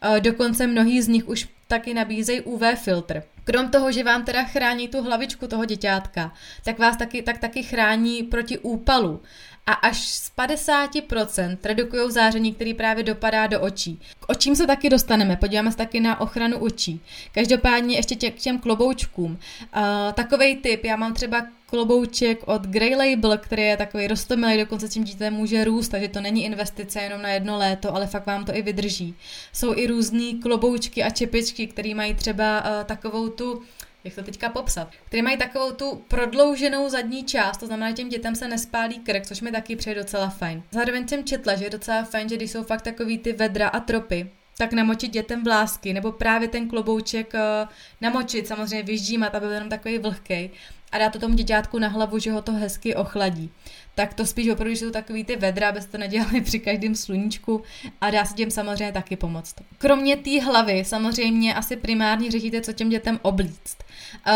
uh, 0.09 0.21
dokonce 0.21 0.48
dokonce 0.49 0.67
mnohý 0.67 1.03
z 1.03 1.09
nich 1.09 1.29
už 1.29 1.49
taky 1.67 1.95
nabízejí 1.95 2.41
UV 2.41 2.63
filtr. 2.75 3.23
Krom 3.45 3.69
toho, 3.69 3.93
že 3.93 4.05
vám 4.05 4.25
teda 4.25 4.45
chrání 4.45 4.89
tu 4.89 5.03
hlavičku 5.03 5.47
toho 5.47 5.65
děťátka, 5.65 6.33
tak 6.65 6.79
vás 6.79 6.97
taky, 6.97 7.23
tak 7.23 7.39
taky 7.39 7.63
chrání 7.63 8.23
proti 8.23 8.59
úpalu 8.59 9.21
a 9.67 9.73
až 9.73 10.09
z 10.09 10.33
50% 10.37 11.59
redukují 11.65 12.13
záření, 12.13 12.55
který 12.55 12.75
právě 12.75 13.05
dopadá 13.05 13.47
do 13.47 13.61
očí. 13.61 14.01
K 14.21 14.29
očím 14.29 14.57
se 14.57 14.67
taky 14.67 14.91
dostaneme, 14.91 15.37
podíváme 15.37 15.71
se 15.71 15.77
taky 15.77 16.01
na 16.01 16.21
ochranu 16.21 16.59
očí. 16.59 17.01
Každopádně 17.35 17.97
ještě 17.97 18.15
tě, 18.15 18.31
k 18.31 18.35
těm 18.35 18.59
kloboučkům. 18.59 19.33
Uh, 19.33 20.13
takovej 20.15 20.57
typ, 20.57 20.85
já 20.85 20.97
mám 20.97 21.15
třeba 21.15 21.47
klobouček 21.71 22.39
od 22.47 22.67
Grey 22.67 22.95
Label, 22.95 23.39
který 23.39 23.63
je 23.63 23.77
takový 23.77 24.07
rostomilý, 24.07 24.59
dokonce 24.59 24.89
tím 24.89 25.05
dítětem 25.05 25.35
může 25.35 25.65
růst, 25.65 25.89
takže 25.89 26.09
to 26.09 26.21
není 26.21 26.45
investice 26.45 27.01
jenom 27.01 27.23
na 27.23 27.29
jedno 27.29 27.59
léto, 27.59 27.95
ale 27.95 28.07
fakt 28.07 28.27
vám 28.27 28.45
to 28.45 28.57
i 28.57 28.63
vydrží. 28.63 29.15
Jsou 29.53 29.75
i 29.77 29.87
různý 29.87 30.41
kloboučky 30.41 31.03
a 31.03 31.11
čepičky, 31.11 31.67
které 31.67 31.95
mají 31.95 32.15
třeba 32.15 32.61
uh, 32.61 32.85
takovou 32.85 33.29
tu 33.29 33.63
jak 34.05 34.15
to 34.15 34.23
teďka 34.23 34.49
popsat, 34.49 34.89
které 35.05 35.23
mají 35.23 35.37
takovou 35.37 35.73
tu 35.73 36.03
prodlouženou 36.09 36.89
zadní 36.89 37.25
část, 37.25 37.57
to 37.57 37.67
znamená, 37.67 37.91
že 37.91 37.95
těm 37.95 38.09
dětem 38.09 38.35
se 38.35 38.49
nespálí 38.49 38.99
krk, 38.99 39.27
což 39.27 39.41
mi 39.41 39.53
taky 39.53 39.77
přijde 39.77 40.01
docela 40.01 40.29
fajn. 40.29 40.63
Zároveň 40.71 41.09
jsem 41.09 41.25
četla, 41.25 41.55
že 41.55 41.65
je 41.65 41.71
docela 41.71 42.05
fajn, 42.05 42.29
že 42.29 42.37
když 42.37 42.51
jsou 42.51 42.63
fakt 42.63 42.83
takový 42.83 43.19
ty 43.19 43.33
vedra 43.33 43.69
a 43.69 43.81
tropy, 43.81 44.31
tak 44.59 44.73
namočit 44.73 45.11
dětem 45.11 45.45
vlásky, 45.45 45.93
nebo 45.93 46.13
právě 46.13 46.49
ten 46.49 46.69
klobouček 46.69 47.35
uh, 47.35 47.69
namočit, 48.01 48.47
samozřejmě 48.47 48.83
vyždímat, 48.83 49.35
aby 49.35 49.47
byl 49.47 49.55
jenom 49.55 49.69
takový 49.69 49.99
vlhký 49.99 50.51
a 50.93 50.99
dát 50.99 51.13
to 51.13 51.19
tomu 51.19 51.35
děťátku 51.35 51.79
na 51.79 51.89
hlavu, 51.89 52.19
že 52.19 52.33
ho 52.33 52.43
to 52.43 52.53
hezky 52.53 52.95
ochladí 52.95 53.51
tak 53.99 54.15
to 54.15 54.27
spíš 54.27 54.49
opravdu, 54.49 54.77
jsou 54.77 54.91
takový 54.91 55.25
ty 55.25 55.37
vedra, 55.37 55.69
abyste 55.69 55.93
to 55.93 55.99
nedělali 55.99 56.41
při 56.45 56.59
každém 56.59 56.95
sluníčku 56.95 57.63
a 58.01 58.11
dá 58.11 58.25
se 58.25 58.35
těm 58.35 58.51
samozřejmě 58.51 58.93
taky 58.93 59.17
pomoct. 59.17 59.55
Kromě 59.79 60.17
té 60.17 60.41
hlavy 60.41 60.85
samozřejmě 60.85 61.55
asi 61.55 61.77
primárně 61.77 62.31
řešíte, 62.31 62.61
co 62.61 62.73
těm 62.73 62.89
dětem 62.89 63.19
oblíct. 63.23 63.77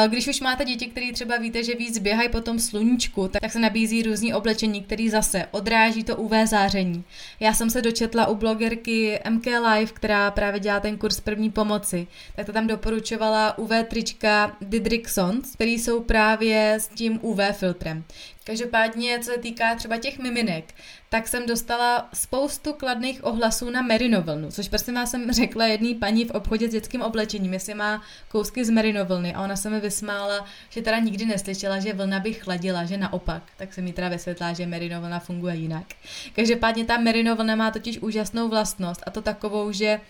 Když 0.09 0.29
už 0.29 0.41
máte 0.41 0.65
děti, 0.65 0.87
které 0.87 1.13
třeba 1.13 1.37
víte, 1.37 1.65
že 1.65 1.75
víc 1.75 1.99
běhají 1.99 2.29
po 2.29 2.41
tom 2.41 2.59
sluníčku, 2.59 3.29
tak 3.29 3.53
se 3.53 3.59
nabízí 3.59 4.03
různý 4.03 4.35
oblečení, 4.35 4.83
který 4.83 5.11
zase 5.11 5.47
odráží 5.51 6.05
to 6.05 6.17
UV 6.17 6.33
záření. 6.45 7.05
Já 7.41 7.55
jsem 7.55 7.71
se 7.71 7.83
dočetla 7.83 8.27
u 8.27 8.35
blogerky 8.35 9.21
MK 9.31 9.47
Live, 9.47 9.93
která 9.93 10.31
právě 10.31 10.61
dělá 10.61 10.81
ten 10.81 10.99
kurz 10.99 11.21
první 11.21 11.51
pomoci, 11.51 12.07
tak 12.37 12.47
to 12.47 12.53
tam 12.53 12.67
doporučovala 12.67 13.59
UV 13.59 13.71
trička 13.89 14.57
Didriksons, 14.61 15.55
který 15.55 15.79
jsou 15.79 16.01
právě 16.43 16.75
s 16.75 16.89
tím 16.89 17.19
UV 17.23 17.39
filtrem. 17.53 18.05
Každopádně, 18.45 19.19
co 19.19 19.31
se 19.31 19.39
týká 19.39 19.75
třeba 19.75 19.97
těch 19.97 20.19
miminek, 20.19 20.75
tak 21.09 21.29
jsem 21.29 21.47
dostala 21.47 22.09
spoustu 22.15 22.73
kladných 22.73 23.25
ohlasů 23.25 23.71
na 23.71 23.83
merinovlnu, 23.83 24.51
což 24.51 24.69
prostě 24.69 24.93
vás 24.93 25.11
jsem 25.11 25.33
řekla 25.33 25.67
jedný 25.67 25.95
paní 25.95 26.25
v 26.25 26.31
obchodě 26.31 26.69
s 26.69 26.73
dětským 26.73 27.03
oblečením, 27.03 27.53
jestli 27.53 27.75
má 27.75 28.03
kousky 28.29 28.65
z 28.65 28.71
merinovlny 28.71 29.35
a 29.35 29.43
ona 29.43 29.57
se 29.57 29.71
mi 29.71 29.81
vysmála, 29.81 30.47
že 30.71 30.83
teda 30.83 30.99
nikdy 30.99 31.25
neslyšela, 31.27 31.79
že 31.79 31.93
vlna 31.93 32.21
by 32.21 32.33
chladila, 32.33 32.85
že 32.85 32.97
naopak, 32.97 33.43
tak 33.57 33.75
se 33.75 33.81
mi 33.81 33.93
teda 33.93 34.09
vysvětlá, 34.09 34.53
že 34.53 34.67
merinovlna 34.67 35.19
funguje 35.21 35.55
jinak. 35.55 35.87
Každopádně 36.35 36.85
ta 36.85 36.99
merinovlna 36.99 37.57
má 37.57 37.71
totiž 37.71 37.99
úžasnou 37.99 38.49
vlastnost 38.49 39.03
a 39.07 39.11
to 39.11 39.23
takovou, 39.23 39.73
že 39.73 40.01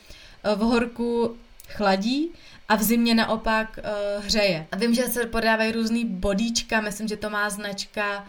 v 0.56 0.58
horku 0.58 1.36
chladí 1.68 2.30
a 2.68 2.76
v 2.76 2.82
zimě 2.82 3.14
naopak 3.14 3.78
uh, 3.78 4.24
hřeje. 4.24 4.66
A 4.72 4.76
vím, 4.76 4.94
že 4.94 5.02
se 5.02 5.26
podávají 5.26 5.72
různý 5.72 6.04
bodíčka, 6.04 6.80
myslím, 6.80 7.08
že 7.08 7.16
to 7.16 7.30
má 7.30 7.50
značka 7.50 8.26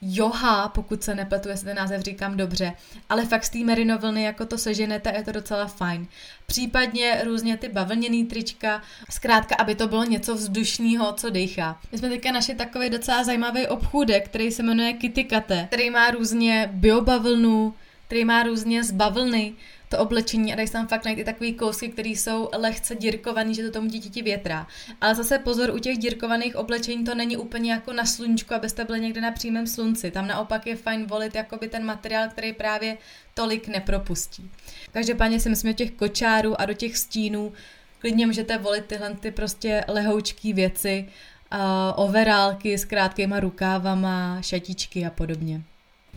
Joha, 0.00 0.68
pokud 0.68 1.02
se 1.02 1.14
nepletu, 1.14 1.48
jestli 1.48 1.66
ten 1.66 1.76
název 1.76 2.02
říkám 2.02 2.36
dobře, 2.36 2.72
ale 3.08 3.26
fakt 3.26 3.44
z 3.44 3.50
té 3.50 3.58
merinovlny 3.58 4.22
jako 4.22 4.46
to 4.46 4.58
seženete, 4.58 5.12
je 5.16 5.24
to 5.24 5.32
docela 5.32 5.66
fajn. 5.66 6.06
Případně 6.46 7.20
různě 7.24 7.56
ty 7.56 7.68
bavlněný 7.68 8.24
trička, 8.24 8.82
zkrátka, 9.10 9.54
aby 9.54 9.74
to 9.74 9.88
bylo 9.88 10.04
něco 10.04 10.34
vzdušného, 10.34 11.12
co 11.12 11.30
dechá. 11.30 11.80
My 11.92 11.98
jsme 11.98 12.08
teďka 12.08 12.32
našli 12.32 12.54
takový 12.54 12.90
docela 12.90 13.24
zajímavý 13.24 13.66
obchůdek, 13.66 14.24
který 14.24 14.52
se 14.52 14.62
jmenuje 14.62 14.92
Kitty 14.92 15.24
Kate, 15.24 15.66
který 15.68 15.90
má 15.90 16.10
různě 16.10 16.70
biobavlnu, 16.72 17.74
který 18.06 18.24
má 18.24 18.42
různě 18.42 18.84
z 18.84 18.90
bavlny, 18.92 19.52
to 19.88 19.98
oblečení 19.98 20.52
a 20.52 20.56
dají 20.56 20.68
se 20.68 20.72
tam 20.72 20.86
fakt 20.86 21.04
najít 21.04 21.18
i 21.18 21.24
takový 21.24 21.54
kousky, 21.54 21.88
které 21.88 22.08
jsou 22.08 22.48
lehce 22.58 22.94
dírkovaný, 22.94 23.54
že 23.54 23.62
to 23.62 23.70
tomu 23.70 23.88
dítěti 23.88 24.22
větrá. 24.22 24.66
Ale 25.00 25.14
zase 25.14 25.38
pozor, 25.38 25.70
u 25.70 25.78
těch 25.78 25.98
dírkovaných 25.98 26.56
oblečení 26.56 27.04
to 27.04 27.14
není 27.14 27.36
úplně 27.36 27.72
jako 27.72 27.92
na 27.92 28.04
sluníčku, 28.04 28.54
abyste 28.54 28.84
byli 28.84 29.00
někde 29.00 29.20
na 29.20 29.30
přímém 29.30 29.66
slunci. 29.66 30.10
Tam 30.10 30.26
naopak 30.26 30.66
je 30.66 30.76
fajn 30.76 31.06
volit 31.06 31.34
jakoby 31.34 31.68
ten 31.68 31.84
materiál, 31.84 32.28
který 32.28 32.52
právě 32.52 32.98
tolik 33.34 33.68
nepropustí. 33.68 34.50
Každopádně 34.92 35.40
si 35.40 35.48
myslím, 35.48 35.70
že 35.70 35.74
těch 35.74 35.90
kočárů 35.90 36.60
a 36.60 36.66
do 36.66 36.74
těch 36.74 36.96
stínů 36.96 37.52
klidně 37.98 38.26
můžete 38.26 38.58
volit 38.58 38.84
tyhle 38.84 39.14
ty 39.14 39.30
prostě 39.30 39.84
lehoučký 39.88 40.52
věci, 40.52 41.08
uh, 41.52 41.58
overálky 42.04 42.78
s 42.78 42.84
krátkýma 42.84 43.40
rukávama, 43.40 44.42
šatičky 44.42 45.06
a 45.06 45.10
podobně. 45.10 45.62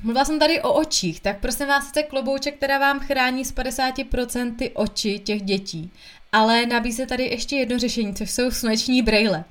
Mluvila 0.04 0.26
jsem 0.26 0.40
tady 0.40 0.62
o 0.62 0.74
očích, 0.74 1.20
tak 1.20 1.40
prosím 1.40 1.68
vás, 1.68 1.88
jste 1.88 2.04
klobouček, 2.04 2.56
která 2.56 2.80
vám 2.80 3.00
chrání 3.00 3.46
z 3.46 3.54
50% 3.54 4.56
ty 4.56 4.70
oči 4.70 5.20
těch 5.20 5.42
dětí. 5.42 5.92
Ale 6.32 6.66
nabízí 6.66 7.06
tady 7.06 7.24
ještě 7.24 7.56
jedno 7.56 7.80
řešení, 7.80 8.16
což 8.16 8.32
jsou 8.32 8.52
sluneční 8.52 9.02
brejle. 9.02 9.44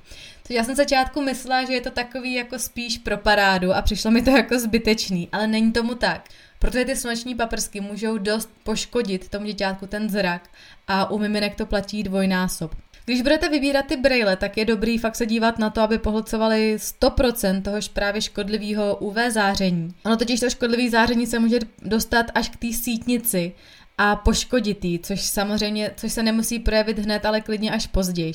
Což 0.43 0.55
já 0.55 0.63
jsem 0.63 0.75
začátku 0.75 1.21
myslela, 1.21 1.65
že 1.65 1.73
je 1.73 1.81
to 1.81 1.91
takový 1.91 2.33
jako 2.33 2.59
spíš 2.59 2.97
pro 2.97 3.17
parádu 3.17 3.73
a 3.73 3.81
přišlo 3.81 4.11
mi 4.11 4.21
to 4.21 4.29
jako 4.29 4.59
zbytečný, 4.59 5.29
ale 5.31 5.47
není 5.47 5.71
tomu 5.71 5.95
tak. 5.95 6.29
Protože 6.59 6.85
ty 6.85 6.95
sluneční 6.95 7.35
paprsky 7.35 7.81
můžou 7.81 8.17
dost 8.17 8.49
poškodit 8.63 9.29
tomu 9.29 9.45
děťátku 9.45 9.87
ten 9.87 10.09
zrak 10.09 10.49
a 10.87 11.11
u 11.11 11.17
miminek 11.17 11.55
to 11.55 11.65
platí 11.65 12.03
dvojnásob. 12.03 12.75
Když 13.05 13.21
budete 13.21 13.49
vybírat 13.49 13.85
ty 13.85 13.97
brejle, 13.97 14.35
tak 14.35 14.57
je 14.57 14.65
dobrý 14.65 14.97
fakt 14.97 15.15
se 15.15 15.25
dívat 15.25 15.59
na 15.59 15.69
to, 15.69 15.81
aby 15.81 15.97
pohlcovali 15.97 16.75
100% 16.75 17.61
toho 17.61 17.77
právě 17.93 18.21
škodlivého 18.21 18.95
UV 18.95 19.15
záření. 19.29 19.95
Ono 20.05 20.17
totiž 20.17 20.39
to 20.39 20.49
škodlivé 20.49 20.89
záření 20.89 21.27
se 21.27 21.39
může 21.39 21.59
dostat 21.81 22.25
až 22.35 22.49
k 22.49 22.55
té 22.55 22.73
sítnici 22.73 23.53
a 23.97 24.15
poškoditý, 24.15 24.99
což 24.99 25.21
samozřejmě, 25.21 25.91
což 25.95 26.13
se 26.13 26.23
nemusí 26.23 26.59
projevit 26.59 26.99
hned, 26.99 27.25
ale 27.25 27.41
klidně 27.41 27.71
až 27.71 27.87
později. 27.87 28.33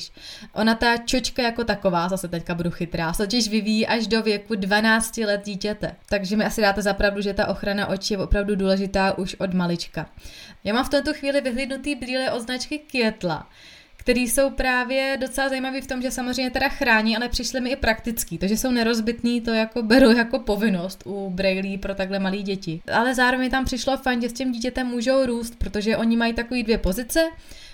Ona 0.53 0.75
ta 0.75 0.97
čočka 0.97 1.41
jako 1.41 1.63
taková, 1.63 2.09
zase 2.09 2.27
teďka 2.27 2.55
budu 2.55 2.71
chytrá, 2.71 3.13
se 3.13 3.23
totiž 3.23 3.49
vyvíjí 3.49 3.87
až 3.87 4.07
do 4.07 4.23
věku 4.23 4.55
12 4.55 5.17
let 5.17 5.41
dítěte. 5.45 5.95
Takže 6.09 6.37
mi 6.37 6.45
asi 6.45 6.61
dáte 6.61 6.81
zapravdu, 6.81 7.21
že 7.21 7.33
ta 7.33 7.47
ochrana 7.47 7.87
očí 7.87 8.13
je 8.13 8.17
opravdu 8.17 8.55
důležitá 8.55 9.17
už 9.17 9.35
od 9.39 9.53
malička. 9.53 10.09
Já 10.63 10.73
mám 10.73 10.85
v 10.85 10.89
této 10.89 11.13
chvíli 11.13 11.41
vyhlídnutý 11.41 11.95
brýle 11.95 12.31
od 12.31 12.39
značky 12.39 12.77
Kietla 12.79 13.47
který 14.07 14.27
jsou 14.27 14.49
právě 14.49 15.17
docela 15.21 15.49
zajímavý 15.49 15.81
v 15.81 15.87
tom, 15.87 16.01
že 16.01 16.11
samozřejmě 16.11 16.51
teda 16.51 16.69
chrání, 16.69 17.17
ale 17.17 17.29
přišly 17.29 17.61
mi 17.61 17.69
i 17.69 17.75
praktický, 17.75 18.37
takže 18.37 18.57
jsou 18.57 18.71
nerozbitný, 18.71 19.41
to 19.41 19.53
jako 19.53 19.83
beru 19.83 20.11
jako 20.11 20.39
povinnost 20.39 21.03
u 21.05 21.29
brailí 21.29 21.77
pro 21.77 21.95
takhle 21.95 22.19
malé 22.19 22.37
děti. 22.37 22.81
Ale 22.93 23.15
zároveň 23.15 23.51
tam 23.51 23.65
přišlo 23.65 23.97
fajn, 23.97 24.21
že 24.21 24.29
s 24.29 24.33
tím 24.33 24.51
dítětem 24.51 24.87
můžou 24.87 25.25
růst, 25.25 25.55
protože 25.57 25.97
oni 25.97 26.17
mají 26.17 26.33
takový 26.33 26.63
dvě 26.63 26.77
pozice, 26.77 27.29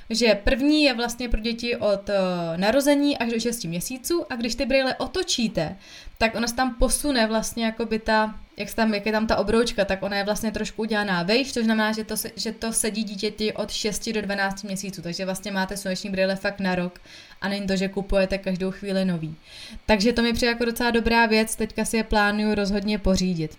že 0.10 0.36
první 0.44 0.84
je 0.84 0.94
vlastně 0.94 1.30
pro 1.30 1.40
děti 1.40 1.76
od 1.76 2.10
uh, 2.10 2.16
narození 2.58 3.18
až 3.18 3.32
do 3.32 3.40
6 3.40 3.64
měsíců 3.64 4.26
a 4.30 4.36
když 4.36 4.56
ty 4.56 4.66
brýle 4.66 4.96
otočíte, 4.96 5.78
tak 6.18 6.36
ona 6.36 6.48
se 6.48 6.56
tam 6.56 6.76
posune 6.76 7.28
vlastně 7.28 7.66
jako 7.66 7.86
by 7.86 8.00
ta, 8.00 8.36
jak, 8.58 8.74
tam, 8.74 8.94
jak 8.94 9.06
je 9.06 9.12
tam 9.12 9.28
ta 9.28 9.38
obroučka, 9.38 9.86
tak 9.86 10.04
ona 10.04 10.18
je 10.18 10.24
vlastně 10.24 10.52
trošku 10.52 10.82
udělaná 10.82 11.24
vejš, 11.24 11.52
to 11.52 11.64
znamená, 11.64 11.92
že 11.92 12.04
to, 12.04 12.16
že 12.36 12.52
to 12.52 12.74
sedí 12.74 13.04
dítěti 13.04 13.54
od 13.54 13.72
6 13.72 14.10
do 14.10 14.22
12 14.22 14.64
měsíců, 14.64 15.02
takže 15.02 15.26
vlastně 15.26 15.52
máte 15.52 15.78
sluneční 15.78 16.10
brýle 16.10 16.36
fakt 16.36 16.60
na 16.60 16.76
rok 16.76 17.00
a 17.44 17.50
není 17.50 17.68
to, 17.68 17.76
že 17.76 17.88
kupujete 17.88 18.38
každou 18.38 18.72
chvíli 18.72 19.06
nový. 19.06 19.36
Takže 19.86 20.14
to 20.14 20.22
mi 20.22 20.34
přijde 20.34 20.52
jako 20.52 20.66
docela 20.66 20.92
dobrá 20.92 21.26
věc, 21.26 21.56
teďka 21.56 21.86
si 21.86 21.98
je 21.98 22.04
plánuju 22.04 22.56
rozhodně 22.56 23.00
pořídit. 23.00 23.58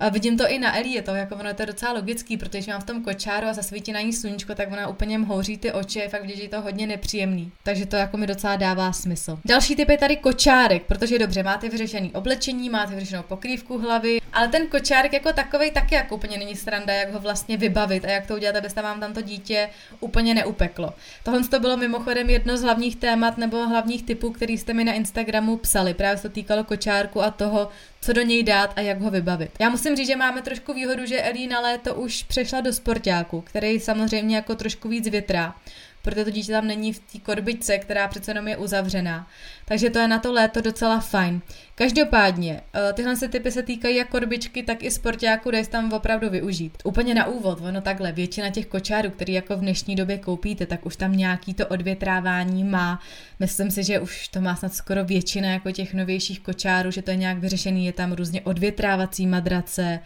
A 0.00 0.08
vidím 0.08 0.38
to 0.38 0.48
i 0.48 0.58
na 0.58 0.76
Eli, 0.76 0.88
je 0.88 1.02
to 1.02 1.14
jako 1.14 1.34
ono 1.34 1.48
je 1.48 1.54
to 1.54 1.64
docela 1.64 1.92
logický, 1.92 2.36
protože 2.36 2.70
mám 2.70 2.80
v 2.80 2.84
tom 2.84 3.02
kočáru 3.02 3.46
a 3.46 3.52
zasvítí 3.52 3.92
na 3.92 4.00
ní 4.00 4.12
sluníčko, 4.12 4.54
tak 4.54 4.72
ona 4.72 4.88
úplně 4.88 5.18
mhouří 5.18 5.58
ty 5.58 5.72
oči, 5.72 5.98
je 5.98 6.08
fakt 6.08 6.28
že 6.28 6.42
je 6.42 6.48
to 6.48 6.60
hodně 6.60 6.86
nepříjemný. 6.86 7.52
Takže 7.62 7.86
to 7.86 7.96
jako 7.96 8.16
mi 8.16 8.26
docela 8.26 8.56
dává 8.56 8.92
smysl. 8.92 9.38
Další 9.44 9.76
typ 9.76 9.88
je 9.88 9.98
tady 9.98 10.16
kočárek, 10.16 10.82
protože 10.82 11.18
dobře, 11.18 11.42
máte 11.42 11.68
vyřešený 11.68 12.10
oblečení, 12.12 12.70
máte 12.70 12.94
vyřešenou 12.94 13.22
pokrývku 13.22 13.78
hlavy, 13.78 14.21
ale 14.32 14.48
ten 14.48 14.66
kočárek 14.66 15.12
jako 15.12 15.32
takový 15.32 15.70
taky 15.70 15.94
jako 15.94 16.14
úplně 16.14 16.38
není 16.38 16.56
stranda, 16.56 16.94
jak 16.94 17.12
ho 17.12 17.20
vlastně 17.20 17.56
vybavit 17.56 18.04
a 18.04 18.10
jak 18.10 18.26
to 18.26 18.34
udělat, 18.34 18.56
abyste 18.56 18.82
vám 18.82 19.00
tam 19.00 19.12
to 19.12 19.22
dítě 19.22 19.68
úplně 20.00 20.34
neupeklo. 20.34 20.94
Tohle 21.22 21.48
to 21.48 21.60
bylo 21.60 21.76
mimochodem 21.76 22.30
jedno 22.30 22.56
z 22.56 22.62
hlavních 22.62 22.96
témat 22.96 23.38
nebo 23.38 23.66
hlavních 23.66 24.02
typů, 24.02 24.30
který 24.30 24.58
jste 24.58 24.74
mi 24.74 24.84
na 24.84 24.92
Instagramu 24.92 25.56
psali. 25.56 25.94
Právě 25.94 26.16
se 26.16 26.28
to 26.28 26.34
týkalo 26.34 26.64
kočárku 26.64 27.22
a 27.22 27.30
toho, 27.30 27.68
co 28.00 28.12
do 28.12 28.22
něj 28.22 28.42
dát 28.42 28.72
a 28.76 28.80
jak 28.80 29.00
ho 29.00 29.10
vybavit. 29.10 29.50
Já 29.58 29.68
musím 29.68 29.96
říct, 29.96 30.06
že 30.06 30.16
máme 30.16 30.42
trošku 30.42 30.72
výhodu, 30.72 31.06
že 31.06 31.22
Elí 31.22 31.46
na 31.46 31.60
léto 31.60 31.94
už 31.94 32.22
přešla 32.22 32.60
do 32.60 32.72
sportáku, 32.72 33.40
který 33.40 33.80
samozřejmě 33.80 34.36
jako 34.36 34.54
trošku 34.54 34.88
víc 34.88 35.08
větrá 35.08 35.54
protože 36.02 36.24
to 36.24 36.30
dítě 36.30 36.52
tam 36.52 36.66
není 36.66 36.92
v 36.92 36.98
té 36.98 37.18
korbičce, 37.18 37.78
která 37.78 38.08
přece 38.08 38.30
jenom 38.30 38.48
je 38.48 38.56
uzavřená. 38.56 39.26
Takže 39.64 39.90
to 39.90 39.98
je 39.98 40.08
na 40.08 40.18
to 40.18 40.32
léto 40.32 40.60
docela 40.60 41.00
fajn. 41.00 41.40
Každopádně, 41.74 42.60
eh, 42.74 42.92
tyhle 42.92 43.16
se 43.16 43.28
typy 43.28 43.50
se 43.50 43.62
týkají 43.62 43.96
jak 43.96 44.08
korbičky, 44.08 44.62
tak 44.62 44.82
i 44.82 44.90
sportáku, 44.90 45.50
kde 45.50 45.66
tam 45.66 45.92
opravdu 45.92 46.30
využít. 46.30 46.78
Úplně 46.84 47.14
na 47.14 47.26
úvod, 47.26 47.60
ono 47.60 47.80
takhle, 47.80 48.12
většina 48.12 48.50
těch 48.50 48.66
kočárů, 48.66 49.10
který 49.10 49.32
jako 49.32 49.56
v 49.56 49.60
dnešní 49.60 49.96
době 49.96 50.18
koupíte, 50.18 50.66
tak 50.66 50.86
už 50.86 50.96
tam 50.96 51.16
nějaký 51.16 51.54
to 51.54 51.66
odvětrávání 51.66 52.64
má. 52.64 53.00
Myslím 53.40 53.70
si, 53.70 53.84
že 53.84 54.00
už 54.00 54.28
to 54.28 54.40
má 54.40 54.56
snad 54.56 54.74
skoro 54.74 55.04
většina 55.04 55.48
jako 55.48 55.70
těch 55.70 55.94
novějších 55.94 56.40
kočárů, 56.40 56.90
že 56.90 57.02
to 57.02 57.10
je 57.10 57.16
nějak 57.16 57.38
vyřešený, 57.38 57.86
je 57.86 57.92
tam 57.92 58.12
různě 58.12 58.40
odvětrávací 58.40 59.26
madrace, 59.26 60.00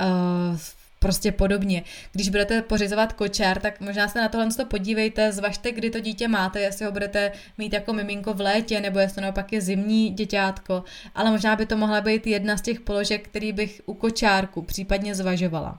uh, 0.00 0.56
prostě 1.02 1.32
podobně. 1.32 1.82
Když 2.12 2.28
budete 2.28 2.62
pořizovat 2.62 3.12
kočár, 3.12 3.60
tak 3.60 3.80
možná 3.80 4.08
se 4.08 4.20
na 4.20 4.28
tohle 4.28 4.48
podívejte, 4.68 5.32
zvažte, 5.32 5.72
kdy 5.72 5.90
to 5.90 6.00
dítě 6.00 6.28
máte, 6.28 6.60
jestli 6.60 6.84
ho 6.84 6.92
budete 6.92 7.32
mít 7.58 7.72
jako 7.72 7.92
miminko 7.92 8.34
v 8.34 8.40
létě, 8.40 8.80
nebo 8.80 8.98
jestli 8.98 9.14
to 9.14 9.20
naopak 9.20 9.52
je 9.52 9.60
zimní 9.60 10.10
děťátko, 10.10 10.84
ale 11.14 11.30
možná 11.30 11.56
by 11.56 11.66
to 11.66 11.76
mohla 11.76 12.00
být 12.00 12.26
jedna 12.26 12.56
z 12.56 12.62
těch 12.62 12.80
položek, 12.80 13.28
který 13.28 13.52
bych 13.52 13.82
u 13.86 13.94
kočárku 13.94 14.62
případně 14.62 15.14
zvažovala. 15.14 15.78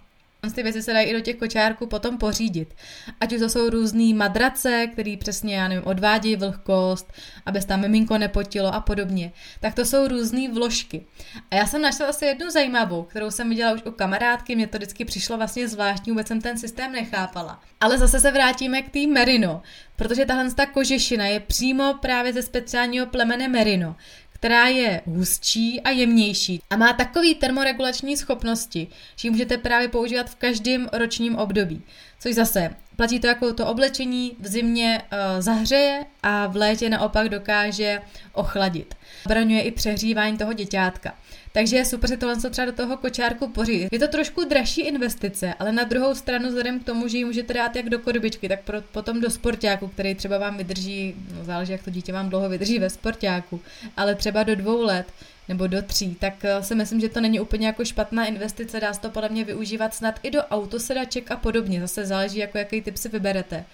Ty 0.50 0.64
věci 0.64 0.84
se 0.84 0.94
dají 0.94 1.08
i 1.08 1.14
do 1.14 1.20
těch 1.20 1.36
kočárků 1.36 1.88
potom 1.88 2.18
pořídit. 2.18 2.74
Ať 3.20 3.34
už 3.34 3.40
to 3.40 3.50
jsou 3.50 3.70
různé 3.70 4.14
madrace, 4.14 4.88
které 4.92 5.16
přesně, 5.20 5.56
já 5.56 5.68
nevím, 5.68 5.88
odvádějí 5.88 6.36
vlhkost, 6.36 7.14
aby 7.46 7.62
se 7.62 7.68
tam 7.68 7.82
miminko 7.82 8.18
nepotilo 8.18 8.74
a 8.74 8.82
podobně. 8.82 9.32
Tak 9.60 9.76
to 9.76 9.86
jsou 9.86 10.08
různé 10.08 10.50
vložky. 10.50 11.06
A 11.52 11.56
já 11.56 11.66
jsem 11.66 11.82
našla 11.82 12.08
asi 12.08 12.26
jednu 12.26 12.50
zajímavou, 12.50 13.04
kterou 13.04 13.32
jsem 13.32 13.50
viděla 13.50 13.74
už 13.74 13.82
u 13.86 13.92
kamarádky, 13.92 14.56
mě 14.56 14.68
to 14.68 14.78
vždycky 14.78 15.06
přišlo 15.06 15.38
vlastně 15.38 15.68
zvláštní, 15.68 16.12
vůbec 16.12 16.28
jsem 16.28 16.42
ten 16.42 16.58
systém 16.58 16.92
nechápala. 16.92 17.62
Ale 17.80 17.98
zase 17.98 18.20
se 18.20 18.32
vrátíme 18.32 18.82
k 18.82 18.90
té 18.90 19.08
merino, 19.08 19.62
protože 19.96 20.26
tahle 20.26 20.54
ta 20.54 20.66
kožešina 20.66 21.28
je 21.28 21.40
přímo 21.40 21.94
právě 22.02 22.34
ze 22.34 22.42
speciálního 22.42 23.06
plemene 23.06 23.48
merino, 23.48 23.96
která 24.42 24.68
je 24.68 25.02
hustší 25.06 25.82
a 25.82 25.90
jemnější 25.90 26.62
a 26.70 26.76
má 26.76 26.94
takový 26.94 27.36
termoregulační 27.36 28.18
schopnosti, 28.18 28.88
že 29.16 29.28
ji 29.28 29.32
můžete 29.32 29.58
právě 29.58 29.88
používat 29.88 30.30
v 30.30 30.36
každém 30.36 30.90
ročním 30.94 31.36
období. 31.36 31.82
Což 32.20 32.36
zase 32.36 32.76
platí 32.96 33.20
to 33.20 33.28
jako 33.28 33.54
to 33.54 33.68
oblečení 33.68 34.36
v 34.40 34.48
zimě 34.48 35.02
uh, 35.02 35.42
zahřeje 35.42 36.06
a 36.24 36.48
v 36.48 36.56
létě 36.56 36.90
naopak 36.90 37.30
dokáže 37.30 38.02
ochladit. 38.34 38.96
Braňuje 39.28 39.62
i 39.62 39.72
přehřívání 39.72 40.38
toho 40.38 40.54
děťátka. 40.54 41.14
Takže 41.54 41.78
je 41.78 41.86
super 41.86 42.10
si 42.10 42.18
tohle 42.18 42.36
třeba 42.38 42.66
do 42.66 42.72
toho 42.72 42.98
kočárku 42.98 43.48
pořídit. 43.48 43.90
Je 43.92 44.00
to 44.00 44.08
trošku 44.08 44.44
dražší 44.44 44.82
investice, 44.82 45.54
ale 45.60 45.72
na 45.72 45.84
druhou 45.84 46.16
stranu 46.16 46.48
vzhledem 46.48 46.80
k 46.80 46.84
tomu, 46.84 47.08
že 47.08 47.18
ji 47.18 47.26
můžete 47.26 47.54
dát 47.54 47.76
jak 47.76 47.90
do 47.90 48.00
korbičky, 48.00 48.50
tak 48.50 48.64
pro, 48.64 48.82
potom 48.82 49.22
do 49.22 49.30
sportáku, 49.30 49.88
který 49.88 50.16
třeba 50.16 50.38
vám 50.38 50.58
vydrží, 50.58 51.16
no 51.38 51.46
záleží, 51.46 51.72
jak 51.72 51.84
to 51.84 51.90
dítě 51.90 52.14
vám 52.14 52.30
dlouho 52.30 52.50
vydrží 52.50 52.80
ve 52.80 52.90
sportáku, 52.90 53.60
ale 53.98 54.16
třeba 54.16 54.44
do 54.44 54.56
dvou 54.56 54.82
let, 54.82 55.06
nebo 55.48 55.68
do 55.68 55.82
tří, 55.82 56.16
tak 56.20 56.46
eh, 56.46 56.64
si 56.64 56.76
myslím, 56.76 57.00
že 57.00 57.10
to 57.10 57.22
není 57.22 57.40
úplně 57.40 57.68
jako 57.68 57.86
špatná 57.86 58.26
investice, 58.26 58.80
dá 58.80 58.94
se 58.94 59.02
to 59.02 59.10
podle 59.10 59.30
mě 59.30 59.44
využívat 59.44 59.94
snad 59.94 60.20
i 60.24 60.32
do 60.32 60.44
autosedaček 60.44 61.32
a 61.32 61.36
podobně, 61.36 61.82
zase 61.82 62.06
záleží, 62.06 62.40
jako 62.40 62.58
jaký 62.58 62.82
typ 62.82 62.98
si 62.98 63.10
vyberete 63.10 63.66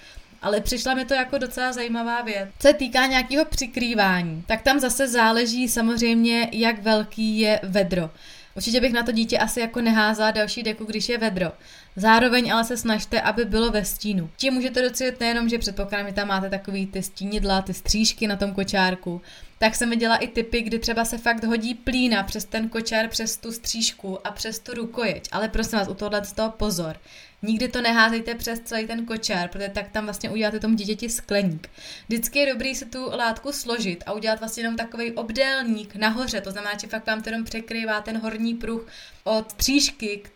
ale 0.41 0.62
přišla 0.62 0.93
mi 0.93 1.06
to 1.06 1.13
jako 1.13 1.38
docela 1.38 1.73
zajímavá 1.73 2.21
věc. 2.21 2.50
Co 2.60 2.67
se 2.67 2.73
týká 2.73 3.06
nějakého 3.06 3.45
přikrývání, 3.45 4.43
tak 4.47 4.62
tam 4.62 4.80
zase 4.80 5.08
záleží 5.08 5.67
samozřejmě, 5.67 6.50
jak 6.52 6.82
velký 6.82 7.39
je 7.39 7.60
vedro. 7.63 8.10
Určitě 8.56 8.82
bych 8.82 8.93
na 8.93 9.04
to 9.04 9.12
dítě 9.12 9.38
asi 9.38 9.60
jako 9.60 9.82
neházala 9.82 10.32
další 10.32 10.63
deku, 10.63 10.86
když 10.86 11.10
je 11.10 11.17
vedro. 11.17 11.52
Zároveň 11.95 12.54
ale 12.54 12.63
se 12.63 12.78
snažte, 12.78 13.21
aby 13.21 13.45
bylo 13.45 13.71
ve 13.71 13.86
stínu. 13.86 14.30
Tím 14.38 14.54
můžete 14.54 14.82
docílit 14.82 15.19
nejenom, 15.19 15.50
že 15.50 15.58
předpokládám, 15.58 16.08
že 16.08 16.13
tam 16.13 16.28
máte 16.28 16.50
takový 16.50 16.88
ty 16.88 17.04
stínidla, 17.04 17.62
ty 17.62 17.73
střížky 17.73 18.28
na 18.28 18.36
tom 18.36 18.54
kočárku, 18.54 19.21
tak 19.60 19.76
jsem 19.76 19.89
viděla 19.89 20.15
i 20.15 20.28
typy, 20.28 20.62
kdy 20.62 20.80
třeba 20.80 21.06
se 21.06 21.17
fakt 21.17 21.43
hodí 21.43 21.76
plína 21.76 22.23
přes 22.23 22.45
ten 22.45 22.69
kočár, 22.69 23.08
přes 23.08 23.38
tu 23.38 23.52
střížku 23.52 24.28
a 24.28 24.32
přes 24.32 24.60
tu 24.60 24.73
rukojeť. 24.73 25.30
Ale 25.32 25.50
prosím 25.50 25.80
vás, 25.80 25.88
u 25.88 25.93
tohle 25.93 26.26
z 26.26 26.34
toho 26.34 26.52
pozor. 26.52 26.97
Nikdy 27.41 27.67
to 27.67 27.82
neházejte 27.82 28.36
přes 28.36 28.60
celý 28.60 28.88
ten 28.88 29.06
kočár, 29.06 29.50
protože 29.50 29.69
tak 29.69 29.91
tam 29.91 30.04
vlastně 30.04 30.30
uděláte 30.30 30.60
tomu 30.60 30.76
dítěti 30.76 31.10
skleník. 31.10 31.69
Vždycky 32.08 32.39
je 32.39 32.54
dobrý 32.54 32.76
si 32.76 32.86
tu 32.86 33.10
látku 33.15 33.52
složit 33.52 34.04
a 34.06 34.13
udělat 34.13 34.39
vlastně 34.39 34.63
jenom 34.63 34.76
takový 34.76 35.12
obdélník 35.12 35.95
nahoře, 35.95 36.41
to 36.41 36.52
znamená, 36.52 36.78
že 36.82 36.88
fakt 36.88 37.08
vám 37.08 37.21
to 37.21 37.30
jenom 37.30 37.43
překrývá 37.43 38.02
ten 38.02 38.17
horní 38.17 38.54
pruh 38.54 38.88
od 39.23 39.52
střížky 39.52 40.21
k 40.23 40.30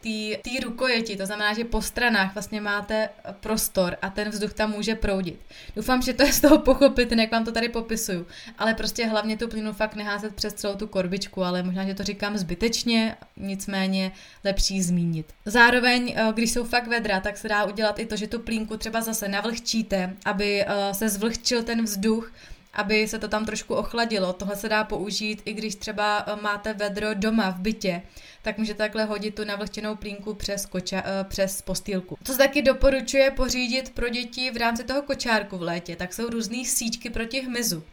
té 0.44 0.50
rukojeti, 0.64 1.16
to 1.18 1.26
znamená, 1.26 1.54
že 1.54 1.64
po 1.64 1.82
stranách 1.82 2.34
vlastně 2.34 2.62
máte 2.62 3.10
prostor 3.40 3.98
a 4.02 4.10
ten 4.10 4.30
vzduch 4.30 4.54
tam 4.54 4.72
může 4.72 4.96
proudit. 4.96 5.40
Doufám, 5.76 6.02
že 6.02 6.14
to 6.14 6.24
je 6.24 6.34
z 6.34 6.42
toho 6.42 6.58
pochopit, 6.58 7.12
jak 7.12 7.32
vám 7.32 7.46
to 7.46 7.52
tady 7.52 7.70
popisuju, 7.70 8.28
ale 8.58 8.74
prostě 8.74 9.06
hlavně 9.06 9.38
tu 9.38 9.48
plynu 9.48 9.74
fakt 9.74 9.96
neházet 9.96 10.36
přes 10.36 10.54
celou 10.54 10.76
tu 10.76 10.88
korbičku, 10.88 11.44
ale 11.44 11.64
možná, 11.64 11.86
že 11.86 11.94
to 11.94 12.04
říkám 12.04 12.38
zbytečně, 12.38 13.18
nicméně 13.38 14.12
lepší 14.44 14.82
zmínit. 14.82 15.26
Zároveň, 15.46 16.14
eh, 16.16 16.34
když 16.34 16.52
jsou 16.52 16.64
fakt 16.64 16.88
vedra, 16.92 17.20
tak 17.20 17.38
se 17.38 17.48
dá 17.48 17.64
udělat 17.66 18.00
i 18.00 18.06
to, 18.06 18.16
že 18.16 18.28
tu 18.28 18.40
plínku 18.40 18.78
třeba 18.78 19.02
zase 19.02 19.28
navlhčíte, 19.28 20.18
aby 20.26 20.62
eh, 20.62 20.94
se 20.94 21.10
zvlhčil 21.10 21.64
ten 21.64 21.84
vzduch, 21.84 22.34
aby 22.74 23.08
se 23.08 23.20
to 23.20 23.28
tam 23.28 23.46
trošku 23.46 23.76
ochladilo. 23.76 24.34
Tohle 24.34 24.56
se 24.56 24.70
dá 24.70 24.84
použít, 24.84 25.42
i 25.46 25.54
když 25.54 25.76
třeba 25.76 26.26
eh, 26.28 26.42
máte 26.42 26.74
vedro 26.74 27.14
doma 27.14 27.50
v 27.50 27.60
bytě, 27.60 28.02
tak 28.42 28.58
můžete 28.58 28.78
takhle 28.78 29.06
hodit 29.06 29.36
tu 29.36 29.46
navlhčenou 29.46 29.96
plínku 29.96 30.34
přes, 30.34 30.66
koča, 30.66 30.98
uh, 30.98 31.28
přes 31.30 31.62
postýlku. 31.62 32.18
Co 32.24 32.32
se 32.32 32.38
taky 32.38 32.62
doporučuje 32.62 33.32
pořídit 33.32 33.90
pro 33.94 34.10
děti 34.10 34.52
v 34.52 34.58
rámci 34.58 34.84
toho 34.84 35.02
kočárku 35.02 35.58
v 35.58 35.62
létě, 35.62 35.96
tak 35.96 36.14
jsou 36.14 36.30
různé 36.30 36.66
síťky 36.66 37.10
proti 37.10 37.42
hmyzu 37.42 37.84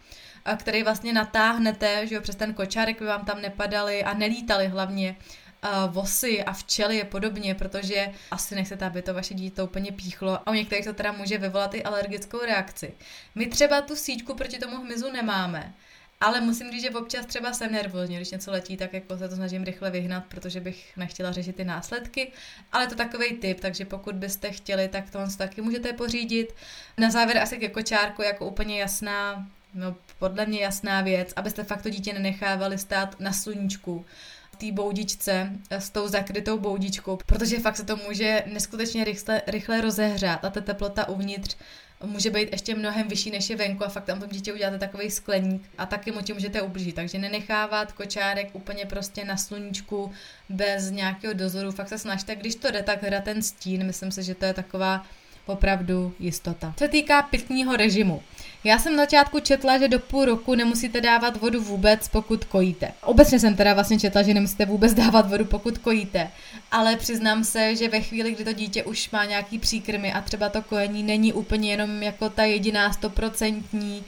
který 0.57 0.83
vlastně 0.83 1.13
natáhnete, 1.13 2.07
že 2.07 2.15
jo, 2.15 2.21
přes 2.21 2.37
ten 2.37 2.55
kočárek 2.55 3.01
by 3.01 3.07
vám 3.07 3.25
tam 3.25 3.43
nepadaly 3.43 4.05
a 4.05 4.15
nelítaly 4.15 4.69
hlavně 4.69 5.17
uh, 5.65 5.95
vosy 5.95 6.45
a 6.45 6.53
včely 6.53 7.03
a 7.03 7.05
podobně, 7.05 7.55
protože 7.55 8.11
asi 8.31 8.55
nechcete, 8.55 8.87
aby 8.87 9.03
to 9.03 9.15
vaše 9.15 9.35
dítě 9.35 9.63
úplně 9.63 9.93
píchlo 9.93 10.49
a 10.49 10.51
u 10.51 10.55
některých 10.55 10.85
to 10.85 10.93
teda 10.93 11.13
může 11.13 11.39
vyvolat 11.39 11.75
i 11.75 11.83
alergickou 11.83 12.39
reakci. 12.39 12.95
My 13.35 13.47
třeba 13.47 13.81
tu 13.81 13.97
síťku 13.97 14.35
proti 14.35 14.59
tomu 14.59 14.77
hmyzu 14.77 15.13
nemáme, 15.13 15.75
ale 16.21 16.41
musím 16.41 16.71
říct, 16.71 16.83
že 16.83 16.91
občas 16.91 17.27
třeba 17.27 17.53
jsem 17.53 17.73
nervózní, 17.73 18.17
když 18.17 18.31
něco 18.31 18.51
letí, 18.51 18.77
tak 18.77 18.93
jako 18.93 19.19
se 19.19 19.29
to 19.29 19.35
snažím 19.35 19.65
rychle 19.65 19.91
vyhnat, 19.91 20.25
protože 20.29 20.61
bych 20.61 20.97
nechtěla 20.97 21.33
řešit 21.33 21.57
ty 21.57 21.65
následky. 21.65 22.33
Ale 22.73 22.87
to 22.87 22.95
takový 22.95 23.33
tip, 23.33 23.61
takže 23.61 23.85
pokud 23.85 24.15
byste 24.15 24.51
chtěli, 24.51 24.89
tak 24.89 25.11
to 25.11 25.19
taky 25.39 25.61
můžete 25.61 25.93
pořídit. 25.93 26.55
Na 26.99 27.11
závěr 27.11 27.39
asi 27.39 27.59
ke 27.59 27.69
kočárku 27.69 28.23
jako 28.23 28.47
úplně 28.47 28.81
jasná, 28.81 29.47
no 29.75 29.97
podle 30.19 30.47
mě 30.47 30.61
jasná 30.61 31.01
věc, 31.01 31.33
abyste 31.37 31.65
fakt 31.65 31.83
to 31.83 31.91
dítě 31.91 32.13
nenechávali 32.13 32.79
stát 32.79 33.21
na 33.21 33.33
sluníčku 33.33 34.05
té 34.57 34.73
boudičce 34.73 35.53
s 35.71 35.91
tou 35.91 36.09
zakrytou 36.09 36.59
boudičkou, 36.59 37.19
protože 37.27 37.59
fakt 37.59 37.77
se 37.77 37.85
to 37.85 37.97
může 37.97 38.43
neskutečně 38.47 39.05
rychle, 39.05 39.43
rychle 39.47 39.81
rozehřát 39.81 40.45
a 40.45 40.51
ta 40.51 40.61
teplota 40.61 41.09
uvnitř 41.09 41.57
může 42.05 42.31
být 42.31 42.53
ještě 42.53 42.75
mnohem 42.75 43.09
vyšší 43.09 43.31
než 43.31 43.51
je 43.51 43.57
venku 43.57 43.85
a 43.85 43.89
fakt 43.89 44.05
tam 44.05 44.21
tom 44.21 44.29
dítě 44.29 44.53
uděláte 44.53 44.79
takový 44.79 45.11
skleník 45.11 45.63
a 45.79 45.87
taky 45.87 46.13
mu 46.13 46.23
tím 46.23 46.37
můžete 46.37 46.63
ublížit. 46.63 46.95
Takže 46.95 47.19
nenechávat 47.19 47.93
kočárek 47.93 48.49
úplně 48.53 48.87
prostě 48.87 49.25
na 49.25 49.37
sluníčku 49.37 50.13
bez 50.49 50.91
nějakého 50.91 51.35
dozoru. 51.35 51.73
Fakt 51.73 51.89
se 51.89 51.99
snažte, 51.99 52.37
když 52.37 52.55
to 52.55 52.71
jde, 52.71 52.83
tak 52.83 53.03
hra 53.03 53.21
ten 53.21 53.43
stín. 53.43 53.87
Myslím 53.87 54.13
si, 54.13 54.23
že 54.23 54.35
to 54.35 54.45
je 54.45 54.55
taková 54.55 55.07
opravdu 55.47 56.15
jistota. 56.19 56.75
Co 56.77 56.85
se 56.85 56.89
týká 56.89 57.23
pitního 57.23 57.77
režimu. 57.77 58.23
Já 58.65 58.79
jsem 58.79 58.97
na 58.97 59.03
začátku 59.03 59.41
četla, 59.41 59.79
že 59.79 59.89
do 59.89 59.99
půl 59.99 60.25
roku 60.25 60.55
nemusíte 60.55 61.01
dávat 61.01 61.37
vodu 61.37 61.63
vůbec, 61.63 62.09
pokud 62.09 62.45
kojíte. 62.45 62.93
Obecně 63.03 63.41
jsem 63.41 63.57
teda 63.57 63.75
vlastně 63.75 63.99
četla, 64.01 64.23
že 64.23 64.35
nemusíte 64.35 64.67
vůbec 64.67 64.95
dávat 64.95 65.31
vodu, 65.31 65.45
pokud 65.45 65.79
kojíte. 65.79 66.31
Ale 66.71 66.97
přiznám 66.97 67.45
se, 67.45 67.77
že 67.77 67.89
ve 67.89 68.01
chvíli, 68.01 68.33
kdy 68.33 68.45
to 68.45 68.53
dítě 68.53 68.85
už 68.85 69.11
má 69.11 69.25
nějaký 69.25 69.59
příkrmy 69.59 70.13
a 70.13 70.21
třeba 70.21 70.49
to 70.49 70.63
kojení 70.63 71.03
není 71.03 71.33
úplně 71.33 71.71
jenom 71.71 72.03
jako 72.03 72.31
ta 72.31 72.45
jediná 72.45 72.93
stoprocentní 72.93 74.05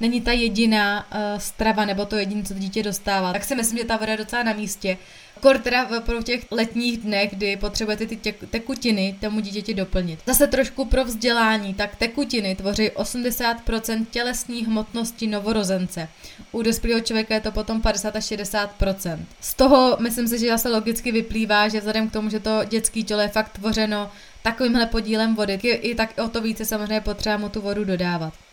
není 0.00 0.20
ta 0.20 0.32
jediná 0.32 1.06
uh, 1.12 1.38
strava 1.38 1.84
nebo 1.84 2.06
to 2.06 2.16
jediné, 2.16 2.42
co 2.42 2.54
dítě 2.54 2.82
dostává, 2.82 3.32
tak 3.32 3.44
si 3.44 3.54
myslím, 3.54 3.78
že 3.78 3.84
ta 3.84 3.96
voda 3.96 4.12
je 4.12 4.18
docela 4.18 4.42
na 4.42 4.52
místě. 4.52 4.98
Kor 5.40 5.58
teda 5.58 5.84
v 5.84 6.22
těch 6.22 6.44
letních 6.50 6.98
dnech, 6.98 7.30
kdy 7.30 7.56
potřebujete 7.56 8.06
ty 8.06 8.32
tekutiny 8.50 9.16
tomu 9.20 9.40
dítěti 9.40 9.74
doplnit. 9.74 10.18
Zase 10.26 10.46
trošku 10.46 10.84
pro 10.84 11.04
vzdělání, 11.04 11.74
tak 11.74 11.96
tekutiny 11.96 12.54
tvoří 12.54 12.88
80% 12.88 14.06
tělesní 14.10 14.64
hmotnosti 14.64 15.26
novorozence. 15.26 16.08
U 16.52 16.62
dospělého 16.62 17.00
člověka 17.00 17.34
je 17.34 17.40
to 17.40 17.52
potom 17.52 17.80
50 17.80 18.16
až 18.16 18.24
60%. 18.24 19.18
Z 19.40 19.54
toho 19.54 19.96
myslím 20.00 20.28
si, 20.28 20.38
že 20.38 20.48
zase 20.48 20.68
logicky 20.68 21.12
vyplývá, 21.12 21.68
že 21.68 21.78
vzhledem 21.78 22.10
k 22.10 22.12
tomu, 22.12 22.30
že 22.30 22.40
to 22.40 22.64
dětské 22.64 23.02
tělo 23.02 23.20
je 23.20 23.28
fakt 23.28 23.48
tvořeno 23.48 24.10
takovýmhle 24.42 24.86
podílem 24.86 25.34
vody, 25.34 25.54
i 25.54 25.94
tak 25.94 26.10
o 26.24 26.28
to 26.28 26.40
více 26.40 26.64
samozřejmě 26.64 27.00
potřeba 27.00 27.36
mu 27.36 27.48
tu 27.48 27.60
vodu 27.60 27.84
dodávat. 27.84 28.45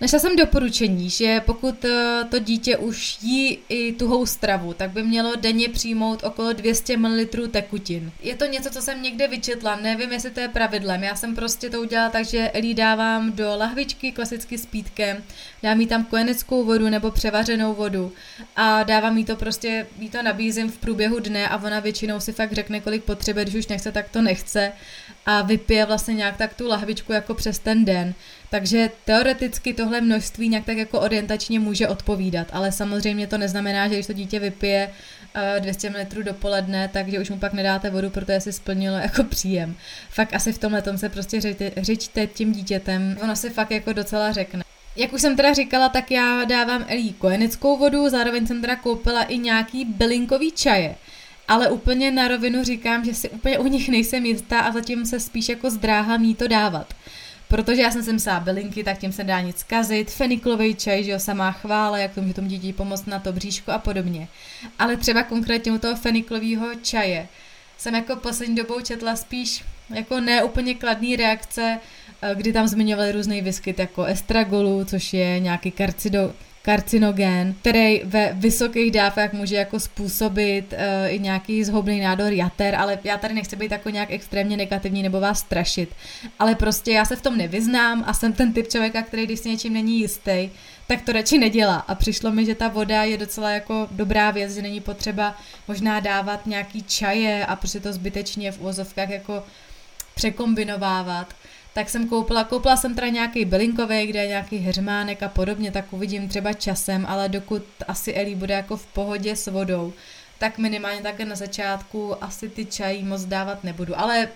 Našla 0.00 0.18
jsem 0.18 0.36
doporučení, 0.36 1.10
že 1.10 1.40
pokud 1.40 1.84
eh, 1.84 2.24
to 2.30 2.38
dítě 2.38 2.76
už 2.76 3.18
jí 3.22 3.58
i 3.68 3.92
tuhou 3.92 4.26
stravu, 4.26 4.74
tak 4.74 4.90
by 4.90 5.02
mělo 5.02 5.36
denně 5.36 5.68
přijmout 5.68 6.24
okolo 6.24 6.52
200 6.52 6.96
ml 6.96 7.26
tekutin. 7.50 8.12
Je 8.22 8.36
to 8.36 8.44
něco, 8.44 8.70
co 8.70 8.82
jsem 8.82 9.02
někde 9.02 9.28
vyčetla, 9.28 9.76
nevím, 9.76 10.12
jestli 10.12 10.30
to 10.30 10.40
je 10.40 10.48
pravidlem. 10.48 11.02
Já 11.02 11.14
jsem 11.14 11.34
prostě 11.34 11.70
to 11.70 11.80
udělala 11.80 12.10
tak, 12.10 12.24
že 12.24 12.50
Elí 12.50 12.74
dávám 12.74 13.32
do 13.32 13.56
lahvičky 13.56 14.12
klasicky 14.12 14.58
s 14.58 14.66
pítkem, 14.66 15.24
dám 15.62 15.80
jí 15.80 15.86
tam 15.86 16.04
kojeneckou 16.04 16.64
vodu 16.64 16.88
nebo 16.88 17.10
převařenou 17.10 17.74
vodu 17.74 18.12
a 18.56 18.82
dávám 18.82 19.18
jí 19.18 19.24
to 19.24 19.36
prostě, 19.36 19.86
jí 19.98 20.10
to 20.10 20.22
nabízím 20.22 20.70
v 20.70 20.78
průběhu 20.78 21.18
dne 21.18 21.48
a 21.48 21.56
ona 21.56 21.80
většinou 21.80 22.20
si 22.20 22.32
fakt 22.32 22.52
řekne, 22.52 22.80
kolik 22.80 23.04
potřebuje, 23.04 23.44
když 23.44 23.54
už 23.54 23.66
nechce, 23.66 23.92
tak 23.92 24.08
to 24.08 24.22
nechce 24.22 24.72
a 25.30 25.42
vypije 25.42 25.86
vlastně 25.86 26.14
nějak 26.14 26.36
tak 26.36 26.54
tu 26.54 26.68
lahvičku 26.68 27.12
jako 27.12 27.34
přes 27.34 27.58
ten 27.58 27.84
den. 27.84 28.14
Takže 28.50 28.90
teoreticky 29.04 29.74
tohle 29.74 30.00
množství 30.00 30.48
nějak 30.48 30.64
tak 30.64 30.76
jako 30.76 31.00
orientačně 31.00 31.60
může 31.60 31.88
odpovídat, 31.88 32.46
ale 32.52 32.72
samozřejmě 32.72 33.26
to 33.26 33.38
neznamená, 33.38 33.88
že 33.88 33.94
když 33.94 34.06
to 34.06 34.12
dítě 34.12 34.38
vypije 34.38 34.90
200 35.58 35.90
ml 35.90 36.22
dopoledne, 36.22 36.88
takže 36.92 37.20
už 37.20 37.30
mu 37.30 37.38
pak 37.38 37.52
nedáte 37.52 37.90
vodu, 37.90 38.10
protože 38.10 38.40
si 38.40 38.52
splnilo 38.52 38.96
jako 39.08 39.24
příjem. 39.24 39.76
Fakt 40.10 40.34
asi 40.34 40.52
v 40.52 40.58
tomhle 40.58 40.82
tom 40.82 40.98
se 40.98 41.08
prostě 41.08 41.40
řeďte 41.76 42.26
tím 42.26 42.52
dítětem, 42.52 43.18
ono 43.22 43.36
si 43.36 43.50
fakt 43.50 43.70
jako 43.70 43.92
docela 43.92 44.32
řekne. 44.32 44.64
Jak 44.96 45.12
už 45.12 45.20
jsem 45.20 45.36
teda 45.36 45.52
říkala, 45.52 45.88
tak 45.88 46.10
já 46.10 46.44
dávám 46.44 46.84
Elí 46.88 47.12
kojeneckou 47.12 47.76
vodu, 47.76 48.08
zároveň 48.08 48.46
jsem 48.46 48.60
teda 48.60 48.76
koupila 48.76 49.22
i 49.22 49.38
nějaký 49.38 49.84
bylinkový 49.84 50.52
čaje. 50.52 50.94
Ale 51.48 51.70
úplně 51.70 52.10
na 52.10 52.28
rovinu 52.28 52.64
říkám, 52.64 53.04
že 53.04 53.14
si 53.14 53.28
úplně 53.28 53.58
u 53.58 53.66
nich 53.66 53.88
nejsem 53.88 54.26
jistá 54.26 54.60
a 54.60 54.72
zatím 54.72 55.06
se 55.06 55.20
spíš 55.20 55.48
jako 55.48 55.70
zdráhám 55.70 56.24
jí 56.24 56.34
to 56.34 56.48
dávat. 56.48 56.94
Protože 57.48 57.82
já 57.82 57.90
jsem 57.90 58.02
sem 58.02 58.16
psala 58.16 58.40
bylinky, 58.40 58.84
tak 58.84 58.98
tím 58.98 59.12
se 59.12 59.24
dá 59.24 59.40
nic 59.40 59.62
kazit, 59.62 60.10
feniklový 60.10 60.74
čaj, 60.74 61.04
že 61.04 61.10
jo, 61.10 61.18
samá 61.18 61.52
chvála, 61.52 61.98
jak 61.98 62.14
to 62.14 62.22
může 62.22 62.34
tomu 62.34 62.48
dítě 62.48 62.72
pomoct 62.72 63.06
na 63.06 63.18
to 63.18 63.32
bříško 63.32 63.72
a 63.72 63.78
podobně. 63.78 64.28
Ale 64.78 64.96
třeba 64.96 65.22
konkrétně 65.22 65.72
u 65.72 65.78
toho 65.78 65.96
feniklového 65.96 66.66
čaje 66.82 67.28
jsem 67.78 67.94
jako 67.94 68.16
poslední 68.16 68.54
dobou 68.54 68.80
četla 68.80 69.16
spíš 69.16 69.64
jako 69.94 70.20
neúplně 70.20 70.74
kladný 70.74 71.16
reakce, 71.16 71.78
eh, 72.22 72.34
kdy 72.34 72.52
tam 72.52 72.68
zmiňovali 72.68 73.12
různý 73.12 73.42
vyskyt 73.42 73.78
jako 73.78 74.04
estragolu, 74.04 74.84
což 74.84 75.12
je 75.12 75.40
nějaký 75.40 75.70
karcido, 75.70 76.34
karcinogen, 76.68 77.54
který 77.60 78.00
ve 78.04 78.32
vysokých 78.32 78.90
dávkách 78.90 79.32
může 79.32 79.56
jako 79.56 79.80
způsobit 79.80 80.72
uh, 80.72 80.78
i 81.14 81.18
nějaký 81.18 81.64
zhoubný 81.64 82.00
nádor 82.00 82.32
jater, 82.32 82.74
ale 82.74 82.98
já 83.04 83.18
tady 83.18 83.34
nechci 83.34 83.56
být 83.56 83.70
jako 83.70 83.90
nějak 83.90 84.10
extrémně 84.10 84.56
negativní 84.56 85.02
nebo 85.02 85.20
vás 85.20 85.38
strašit. 85.38 85.90
Ale 86.38 86.54
prostě 86.54 86.92
já 86.92 87.04
se 87.04 87.16
v 87.16 87.22
tom 87.22 87.36
nevyznám 87.36 88.04
a 88.06 88.12
jsem 88.14 88.32
ten 88.32 88.52
typ 88.52 88.68
člověka, 88.68 89.02
který 89.02 89.26
když 89.26 89.40
si 89.40 89.48
něčím 89.48 89.72
není 89.72 90.00
jistý, 90.00 90.50
tak 90.86 91.02
to 91.02 91.12
radši 91.12 91.38
nedělá. 91.38 91.76
A 91.76 91.94
přišlo 91.94 92.30
mi, 92.32 92.44
že 92.44 92.54
ta 92.54 92.68
voda 92.68 93.04
je 93.04 93.16
docela 93.16 93.50
jako 93.50 93.88
dobrá 93.90 94.30
věc, 94.30 94.54
že 94.54 94.62
není 94.62 94.80
potřeba 94.80 95.38
možná 95.68 96.00
dávat 96.00 96.46
nějaký 96.46 96.82
čaje 96.82 97.46
a 97.46 97.56
prostě 97.56 97.80
to 97.80 97.92
zbytečně 97.92 98.52
v 98.52 98.60
uvozovkách 98.60 99.08
jako 99.10 99.44
překombinovávat 100.14 101.34
tak 101.78 101.90
jsem 101.90 102.08
koupila, 102.08 102.44
koupila 102.44 102.76
jsem 102.76 102.94
teda 102.94 103.08
nějaký 103.08 103.44
bylinkový, 103.44 104.06
kde 104.06 104.20
je 104.20 104.28
nějaký 104.28 104.56
heřmánek 104.56 105.22
a 105.22 105.28
podobně, 105.28 105.70
tak 105.70 105.92
uvidím 105.92 106.28
třeba 106.28 106.52
časem, 106.52 107.06
ale 107.08 107.28
dokud 107.28 107.62
asi 107.88 108.14
Elí 108.14 108.34
bude 108.34 108.54
jako 108.54 108.76
v 108.76 108.86
pohodě 108.86 109.36
s 109.36 109.46
vodou, 109.46 109.92
tak 110.38 110.58
minimálně 110.58 111.02
také 111.02 111.24
na 111.24 111.36
začátku 111.36 112.24
asi 112.24 112.48
ty 112.48 112.64
čají 112.64 113.04
moc 113.04 113.24
dávat 113.24 113.64
nebudu, 113.64 113.98
ale 114.00 114.28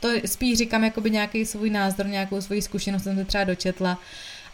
to 0.00 0.08
spíš 0.26 0.58
říkám 0.58 0.84
jakoby 0.84 1.10
nějaký 1.10 1.46
svůj 1.46 1.70
názor, 1.70 2.06
nějakou 2.06 2.40
svoji 2.40 2.62
zkušenost 2.62 3.02
jsem 3.02 3.16
se 3.16 3.24
třeba 3.24 3.44
dočetla 3.44 3.98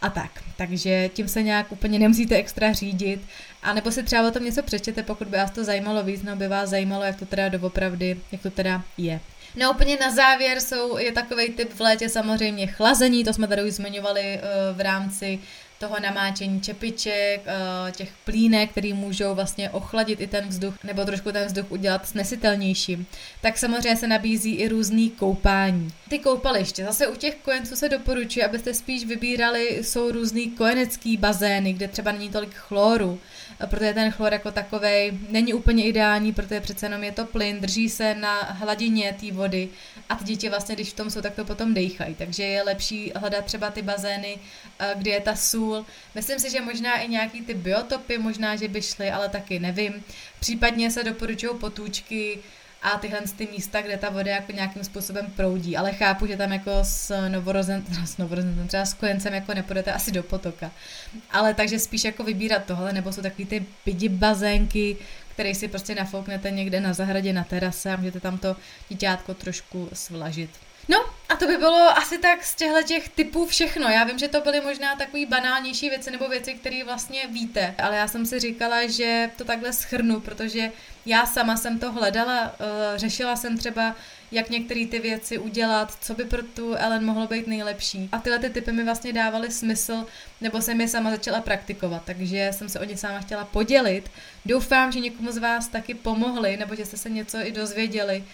a 0.04 0.10
tak. 0.10 0.30
Takže 0.56 1.10
tím 1.12 1.28
se 1.28 1.42
nějak 1.42 1.72
úplně 1.72 1.98
nemusíte 1.98 2.36
extra 2.36 2.72
řídit. 2.72 3.20
A 3.62 3.72
nebo 3.72 3.90
si 3.90 4.02
třeba 4.02 4.28
o 4.28 4.30
tom 4.30 4.44
něco 4.44 4.62
přečtěte, 4.62 5.02
pokud 5.02 5.28
by 5.28 5.36
vás 5.36 5.50
to 5.50 5.64
zajímalo 5.64 6.02
víc, 6.02 6.22
nebo 6.22 6.36
by 6.36 6.48
vás 6.48 6.70
zajímalo, 6.70 7.04
jak 7.04 7.16
to 7.16 7.26
teda 7.26 7.48
doopravdy, 7.48 8.16
jak 8.32 8.42
to 8.42 8.50
teda 8.50 8.82
je. 8.98 9.20
No 9.56 9.72
úplně 9.72 9.96
na 9.96 10.10
závěr 10.10 10.60
jsou, 10.60 10.98
je 10.98 11.12
takový 11.12 11.48
typ 11.48 11.72
v 11.72 11.80
létě 11.80 12.08
samozřejmě 12.08 12.66
chlazení, 12.66 13.24
to 13.24 13.32
jsme 13.32 13.48
tady 13.48 13.62
už 13.62 13.72
zmiňovali 13.72 14.40
uh, 14.40 14.76
v 14.76 14.80
rámci 14.80 15.38
toho 15.88 16.00
namáčení 16.00 16.60
čepiček, 16.60 17.40
eh, 17.46 17.92
těch 17.92 18.12
plínek, 18.24 18.70
který 18.70 18.92
můžou 18.92 19.34
vlastně 19.34 19.70
ochladit 19.70 20.20
i 20.20 20.26
ten 20.26 20.48
vzduch, 20.48 20.74
nebo 20.84 21.04
trošku 21.04 21.32
ten 21.32 21.46
vzduch 21.46 21.72
udělat 21.72 22.08
snesitelnějším. 22.08 23.06
Tak 23.40 23.58
samozřejmě 23.58 23.96
se 23.96 24.06
nabízí 24.06 24.54
i 24.54 24.68
různý 24.68 25.10
koupání. 25.10 25.88
Ty 26.08 26.18
koupaliště, 26.18 26.84
zase 26.84 27.06
u 27.06 27.16
těch 27.16 27.34
kojenců 27.34 27.76
se 27.76 27.88
doporučuje, 27.88 28.46
abyste 28.46 28.74
spíš 28.74 29.04
vybírali, 29.04 29.78
jsou 29.82 30.10
různý 30.10 30.50
kojenecký 30.50 31.16
bazény, 31.16 31.72
kde 31.72 31.88
třeba 31.88 32.12
není 32.12 32.28
tolik 32.28 32.54
chloru, 32.54 33.20
protože 33.70 33.94
ten 33.94 34.10
chlor 34.10 34.32
jako 34.32 34.50
takový 34.50 35.20
není 35.30 35.54
úplně 35.54 35.84
ideální, 35.84 36.32
protože 36.32 36.60
přece 36.60 36.86
jenom 36.86 37.04
je 37.04 37.12
to 37.12 37.24
plyn, 37.24 37.60
drží 37.60 37.88
se 37.88 38.14
na 38.14 38.40
hladině 38.40 39.16
té 39.20 39.32
vody 39.32 39.68
a 40.08 40.14
ty 40.14 40.24
děti 40.24 40.48
vlastně, 40.48 40.74
když 40.74 40.90
v 40.90 40.96
tom 40.96 41.10
jsou, 41.10 41.20
tak 41.20 41.34
to 41.34 41.44
potom 41.44 41.74
dejchají. 41.74 42.14
Takže 42.14 42.42
je 42.42 42.62
lepší 42.62 43.12
hledat 43.16 43.44
třeba 43.44 43.70
ty 43.70 43.82
bazény, 43.82 44.38
eh, 44.78 44.94
kde 44.96 45.10
je 45.10 45.20
ta 45.20 45.36
sůl. 45.36 45.86
Myslím 46.14 46.38
si, 46.38 46.50
že 46.50 46.60
možná 46.60 46.98
i 46.98 47.08
nějaký 47.08 47.42
ty 47.42 47.54
biotopy, 47.54 48.18
možná, 48.18 48.56
že 48.56 48.68
by 48.68 48.82
šly, 48.82 49.10
ale 49.10 49.28
taky 49.28 49.58
nevím. 49.58 50.04
Případně 50.40 50.90
se 50.90 51.04
doporučují 51.04 51.58
potůčky, 51.58 52.38
a 52.84 52.98
tyhle 52.98 53.20
ty 53.36 53.48
místa, 53.52 53.82
kde 53.82 53.96
ta 53.96 54.10
voda 54.10 54.30
jako 54.30 54.52
nějakým 54.52 54.84
způsobem 54.84 55.26
proudí, 55.36 55.76
ale 55.76 55.92
chápu, 55.92 56.26
že 56.26 56.36
tam 56.36 56.52
jako 56.52 56.70
s 56.82 57.28
novorozencem, 57.28 58.06
s 58.06 58.16
třeba 58.66 58.84
s 58.84 58.94
kojencem 58.94 59.34
jako 59.34 59.54
nepůjdete 59.54 59.92
asi 59.92 60.12
do 60.12 60.22
potoka. 60.22 60.70
Ale 61.30 61.54
takže 61.54 61.78
spíš 61.78 62.04
jako 62.04 62.24
vybírat 62.24 62.64
tohle, 62.64 62.92
nebo 62.92 63.12
jsou 63.12 63.22
takový 63.22 63.46
ty 63.46 63.66
pidi 63.84 64.08
bazénky, 64.08 64.96
který 65.28 65.54
si 65.54 65.68
prostě 65.68 65.94
nafouknete 65.94 66.50
někde 66.50 66.80
na 66.80 66.92
zahradě, 66.92 67.32
na 67.32 67.44
terase 67.44 67.92
a 67.92 67.96
můžete 67.96 68.20
tam 68.20 68.38
to 68.38 68.56
dítětko 68.88 69.34
trošku 69.34 69.88
svlažit. 69.92 70.50
No 70.88 71.04
a 71.28 71.36
to 71.36 71.46
by 71.46 71.56
bylo 71.56 71.98
asi 71.98 72.18
tak 72.18 72.44
z 72.44 72.54
těchto 72.54 72.82
těch 72.82 73.08
typů 73.08 73.46
všechno. 73.46 73.88
Já 73.88 74.04
vím, 74.04 74.18
že 74.18 74.28
to 74.28 74.40
byly 74.40 74.60
možná 74.60 74.96
takové 74.96 75.26
banálnější 75.26 75.90
věci 75.90 76.10
nebo 76.10 76.28
věci, 76.28 76.54
které 76.54 76.84
vlastně 76.84 77.26
víte, 77.26 77.74
ale 77.78 77.96
já 77.96 78.08
jsem 78.08 78.26
si 78.26 78.40
říkala, 78.40 78.86
že 78.86 79.30
to 79.36 79.44
takhle 79.44 79.72
schrnu, 79.72 80.20
protože 80.20 80.70
já 81.06 81.26
sama 81.26 81.56
jsem 81.56 81.78
to 81.78 81.92
hledala, 81.92 82.42
uh, 82.42 82.96
řešila 82.96 83.36
jsem 83.36 83.58
třeba, 83.58 83.96
jak 84.30 84.50
některé 84.50 84.86
ty 84.86 84.98
věci 84.98 85.38
udělat, 85.38 85.96
co 86.00 86.14
by 86.14 86.24
pro 86.24 86.42
tu 86.42 86.74
Ellen 86.74 87.04
mohlo 87.04 87.26
být 87.26 87.46
nejlepší. 87.46 88.08
A 88.12 88.18
tyhle 88.18 88.38
ty 88.38 88.50
typy 88.50 88.72
mi 88.72 88.84
vlastně 88.84 89.12
dávaly 89.12 89.50
smysl, 89.50 90.06
nebo 90.40 90.62
jsem 90.62 90.80
je 90.80 90.88
sama 90.88 91.10
začala 91.10 91.40
praktikovat, 91.40 92.02
takže 92.04 92.50
jsem 92.52 92.68
se 92.68 92.80
o 92.80 92.84
ně 92.84 92.96
sama 92.96 93.20
chtěla 93.20 93.44
podělit. 93.44 94.10
Doufám, 94.46 94.92
že 94.92 95.00
někomu 95.00 95.32
z 95.32 95.38
vás 95.38 95.68
taky 95.68 95.94
pomohli, 95.94 96.56
nebo 96.56 96.74
že 96.74 96.84
jste 96.84 96.96
se 96.96 97.10
něco 97.10 97.38
i 97.38 97.52
dozvěděli 97.52 98.24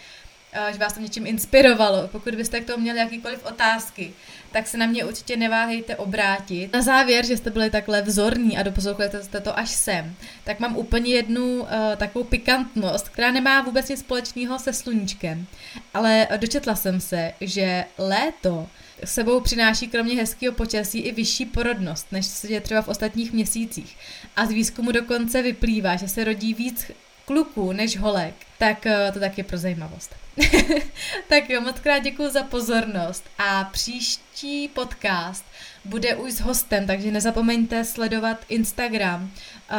že 0.73 0.79
vás 0.79 0.93
to 0.93 1.01
něčím 1.01 1.27
inspirovalo. 1.27 2.09
Pokud 2.09 2.35
byste 2.35 2.61
k 2.61 2.67
tomu 2.67 2.83
měli 2.83 2.99
jakýkoliv 2.99 3.45
otázky, 3.45 4.13
tak 4.53 4.67
se 4.67 4.79
na 4.79 4.87
mě 4.87 5.05
určitě 5.05 5.37
neváhejte 5.37 5.97
obrátit. 5.97 6.73
Na 6.73 6.83
závěr, 6.83 7.27
že 7.27 7.37
jste 7.37 7.51
byli 7.51 7.71
takhle 7.71 8.03
vzorní 8.03 8.59
a 8.59 8.63
doposlouchali 8.63 9.11
jste 9.23 9.41
to 9.41 9.59
až 9.59 9.71
sem, 9.71 10.15
tak 10.45 10.61
mám 10.61 10.77
úplně 10.77 11.15
jednu 11.15 11.61
uh, 11.61 11.69
takovou 11.97 12.25
pikantnost, 12.25 13.09
která 13.09 13.31
nemá 13.31 13.63
vůbec 13.63 13.89
nic 13.89 14.01
společného 14.01 14.59
se 14.59 14.73
sluníčkem. 14.73 15.47
Ale 15.95 16.29
dočetla 16.37 16.75
jsem 16.75 17.01
se, 17.01 17.33
že 17.41 17.85
léto 17.99 18.69
sebou 19.05 19.41
přináší 19.41 19.89
kromě 19.89 20.15
hezkého 20.15 20.55
počasí 20.55 20.99
i 20.99 21.13
vyšší 21.13 21.47
porodnost, 21.47 22.13
než 22.13 22.27
se 22.27 22.49
je 22.49 22.61
třeba 22.61 22.83
v 22.83 22.89
ostatních 22.89 23.33
měsících. 23.33 23.97
A 24.37 24.47
z 24.47 24.51
výzkumu 24.51 24.93
dokonce 24.93 25.43
vyplývá, 25.43 25.97
že 25.97 26.09
se 26.09 26.25
rodí 26.25 26.55
víc 26.55 26.91
kluků 27.25 27.73
než 27.73 27.99
holek, 27.99 28.35
tak 28.59 28.87
uh, 28.87 29.13
to 29.13 29.21
taky 29.21 29.43
pro 29.43 29.59
zajímavost. 29.59 30.15
tak 31.29 31.51
jo, 31.51 31.61
moc 31.61 31.81
krát 31.81 31.99
děkuji 31.99 32.31
za 32.31 32.43
pozornost 32.43 33.25
a 33.39 33.65
příští 33.65 34.69
podcast 34.69 35.45
bude 35.85 36.17
už 36.17 36.33
s 36.33 36.41
hostem, 36.41 36.87
takže 36.87 37.11
nezapomeňte 37.11 37.85
sledovat 37.85 38.45
Instagram 38.49 39.23
uh, 39.23 39.79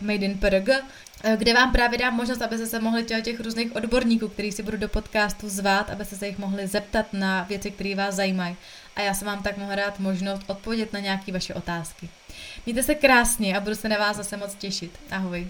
Made 0.00 0.26
in 0.26 0.38
PRG, 0.38 0.68
uh, 0.68 1.32
kde 1.36 1.54
vám 1.54 1.72
právě 1.72 1.98
dám 1.98 2.14
možnost, 2.14 2.42
abyste 2.42 2.66
se 2.66 2.80
mohli 2.80 3.04
těch, 3.04 3.24
těch 3.24 3.40
různých 3.40 3.76
odborníků, 3.76 4.28
který 4.28 4.52
si 4.52 4.62
budu 4.62 4.76
do 4.76 4.88
podcastu 4.88 5.48
zvát, 5.48 5.90
abyste 5.90 6.16
se 6.16 6.26
jich 6.26 6.38
mohli 6.38 6.66
zeptat 6.66 7.06
na 7.12 7.42
věci, 7.42 7.70
které 7.70 7.94
vás 7.94 8.14
zajímají. 8.14 8.56
A 8.96 9.00
já 9.00 9.14
jsem 9.14 9.26
vám 9.26 9.42
tak 9.42 9.56
mohla 9.56 9.74
dát 9.74 9.98
možnost 9.98 10.42
odpovědět 10.46 10.92
na 10.92 11.00
nějaké 11.00 11.32
vaše 11.32 11.54
otázky. 11.54 12.08
Mějte 12.66 12.82
se 12.82 12.94
krásně 12.94 13.56
a 13.56 13.60
budu 13.60 13.74
se 13.74 13.88
na 13.88 13.98
vás 13.98 14.16
zase 14.16 14.36
moc 14.36 14.54
těšit. 14.54 14.98
Ahoj. 15.10 15.48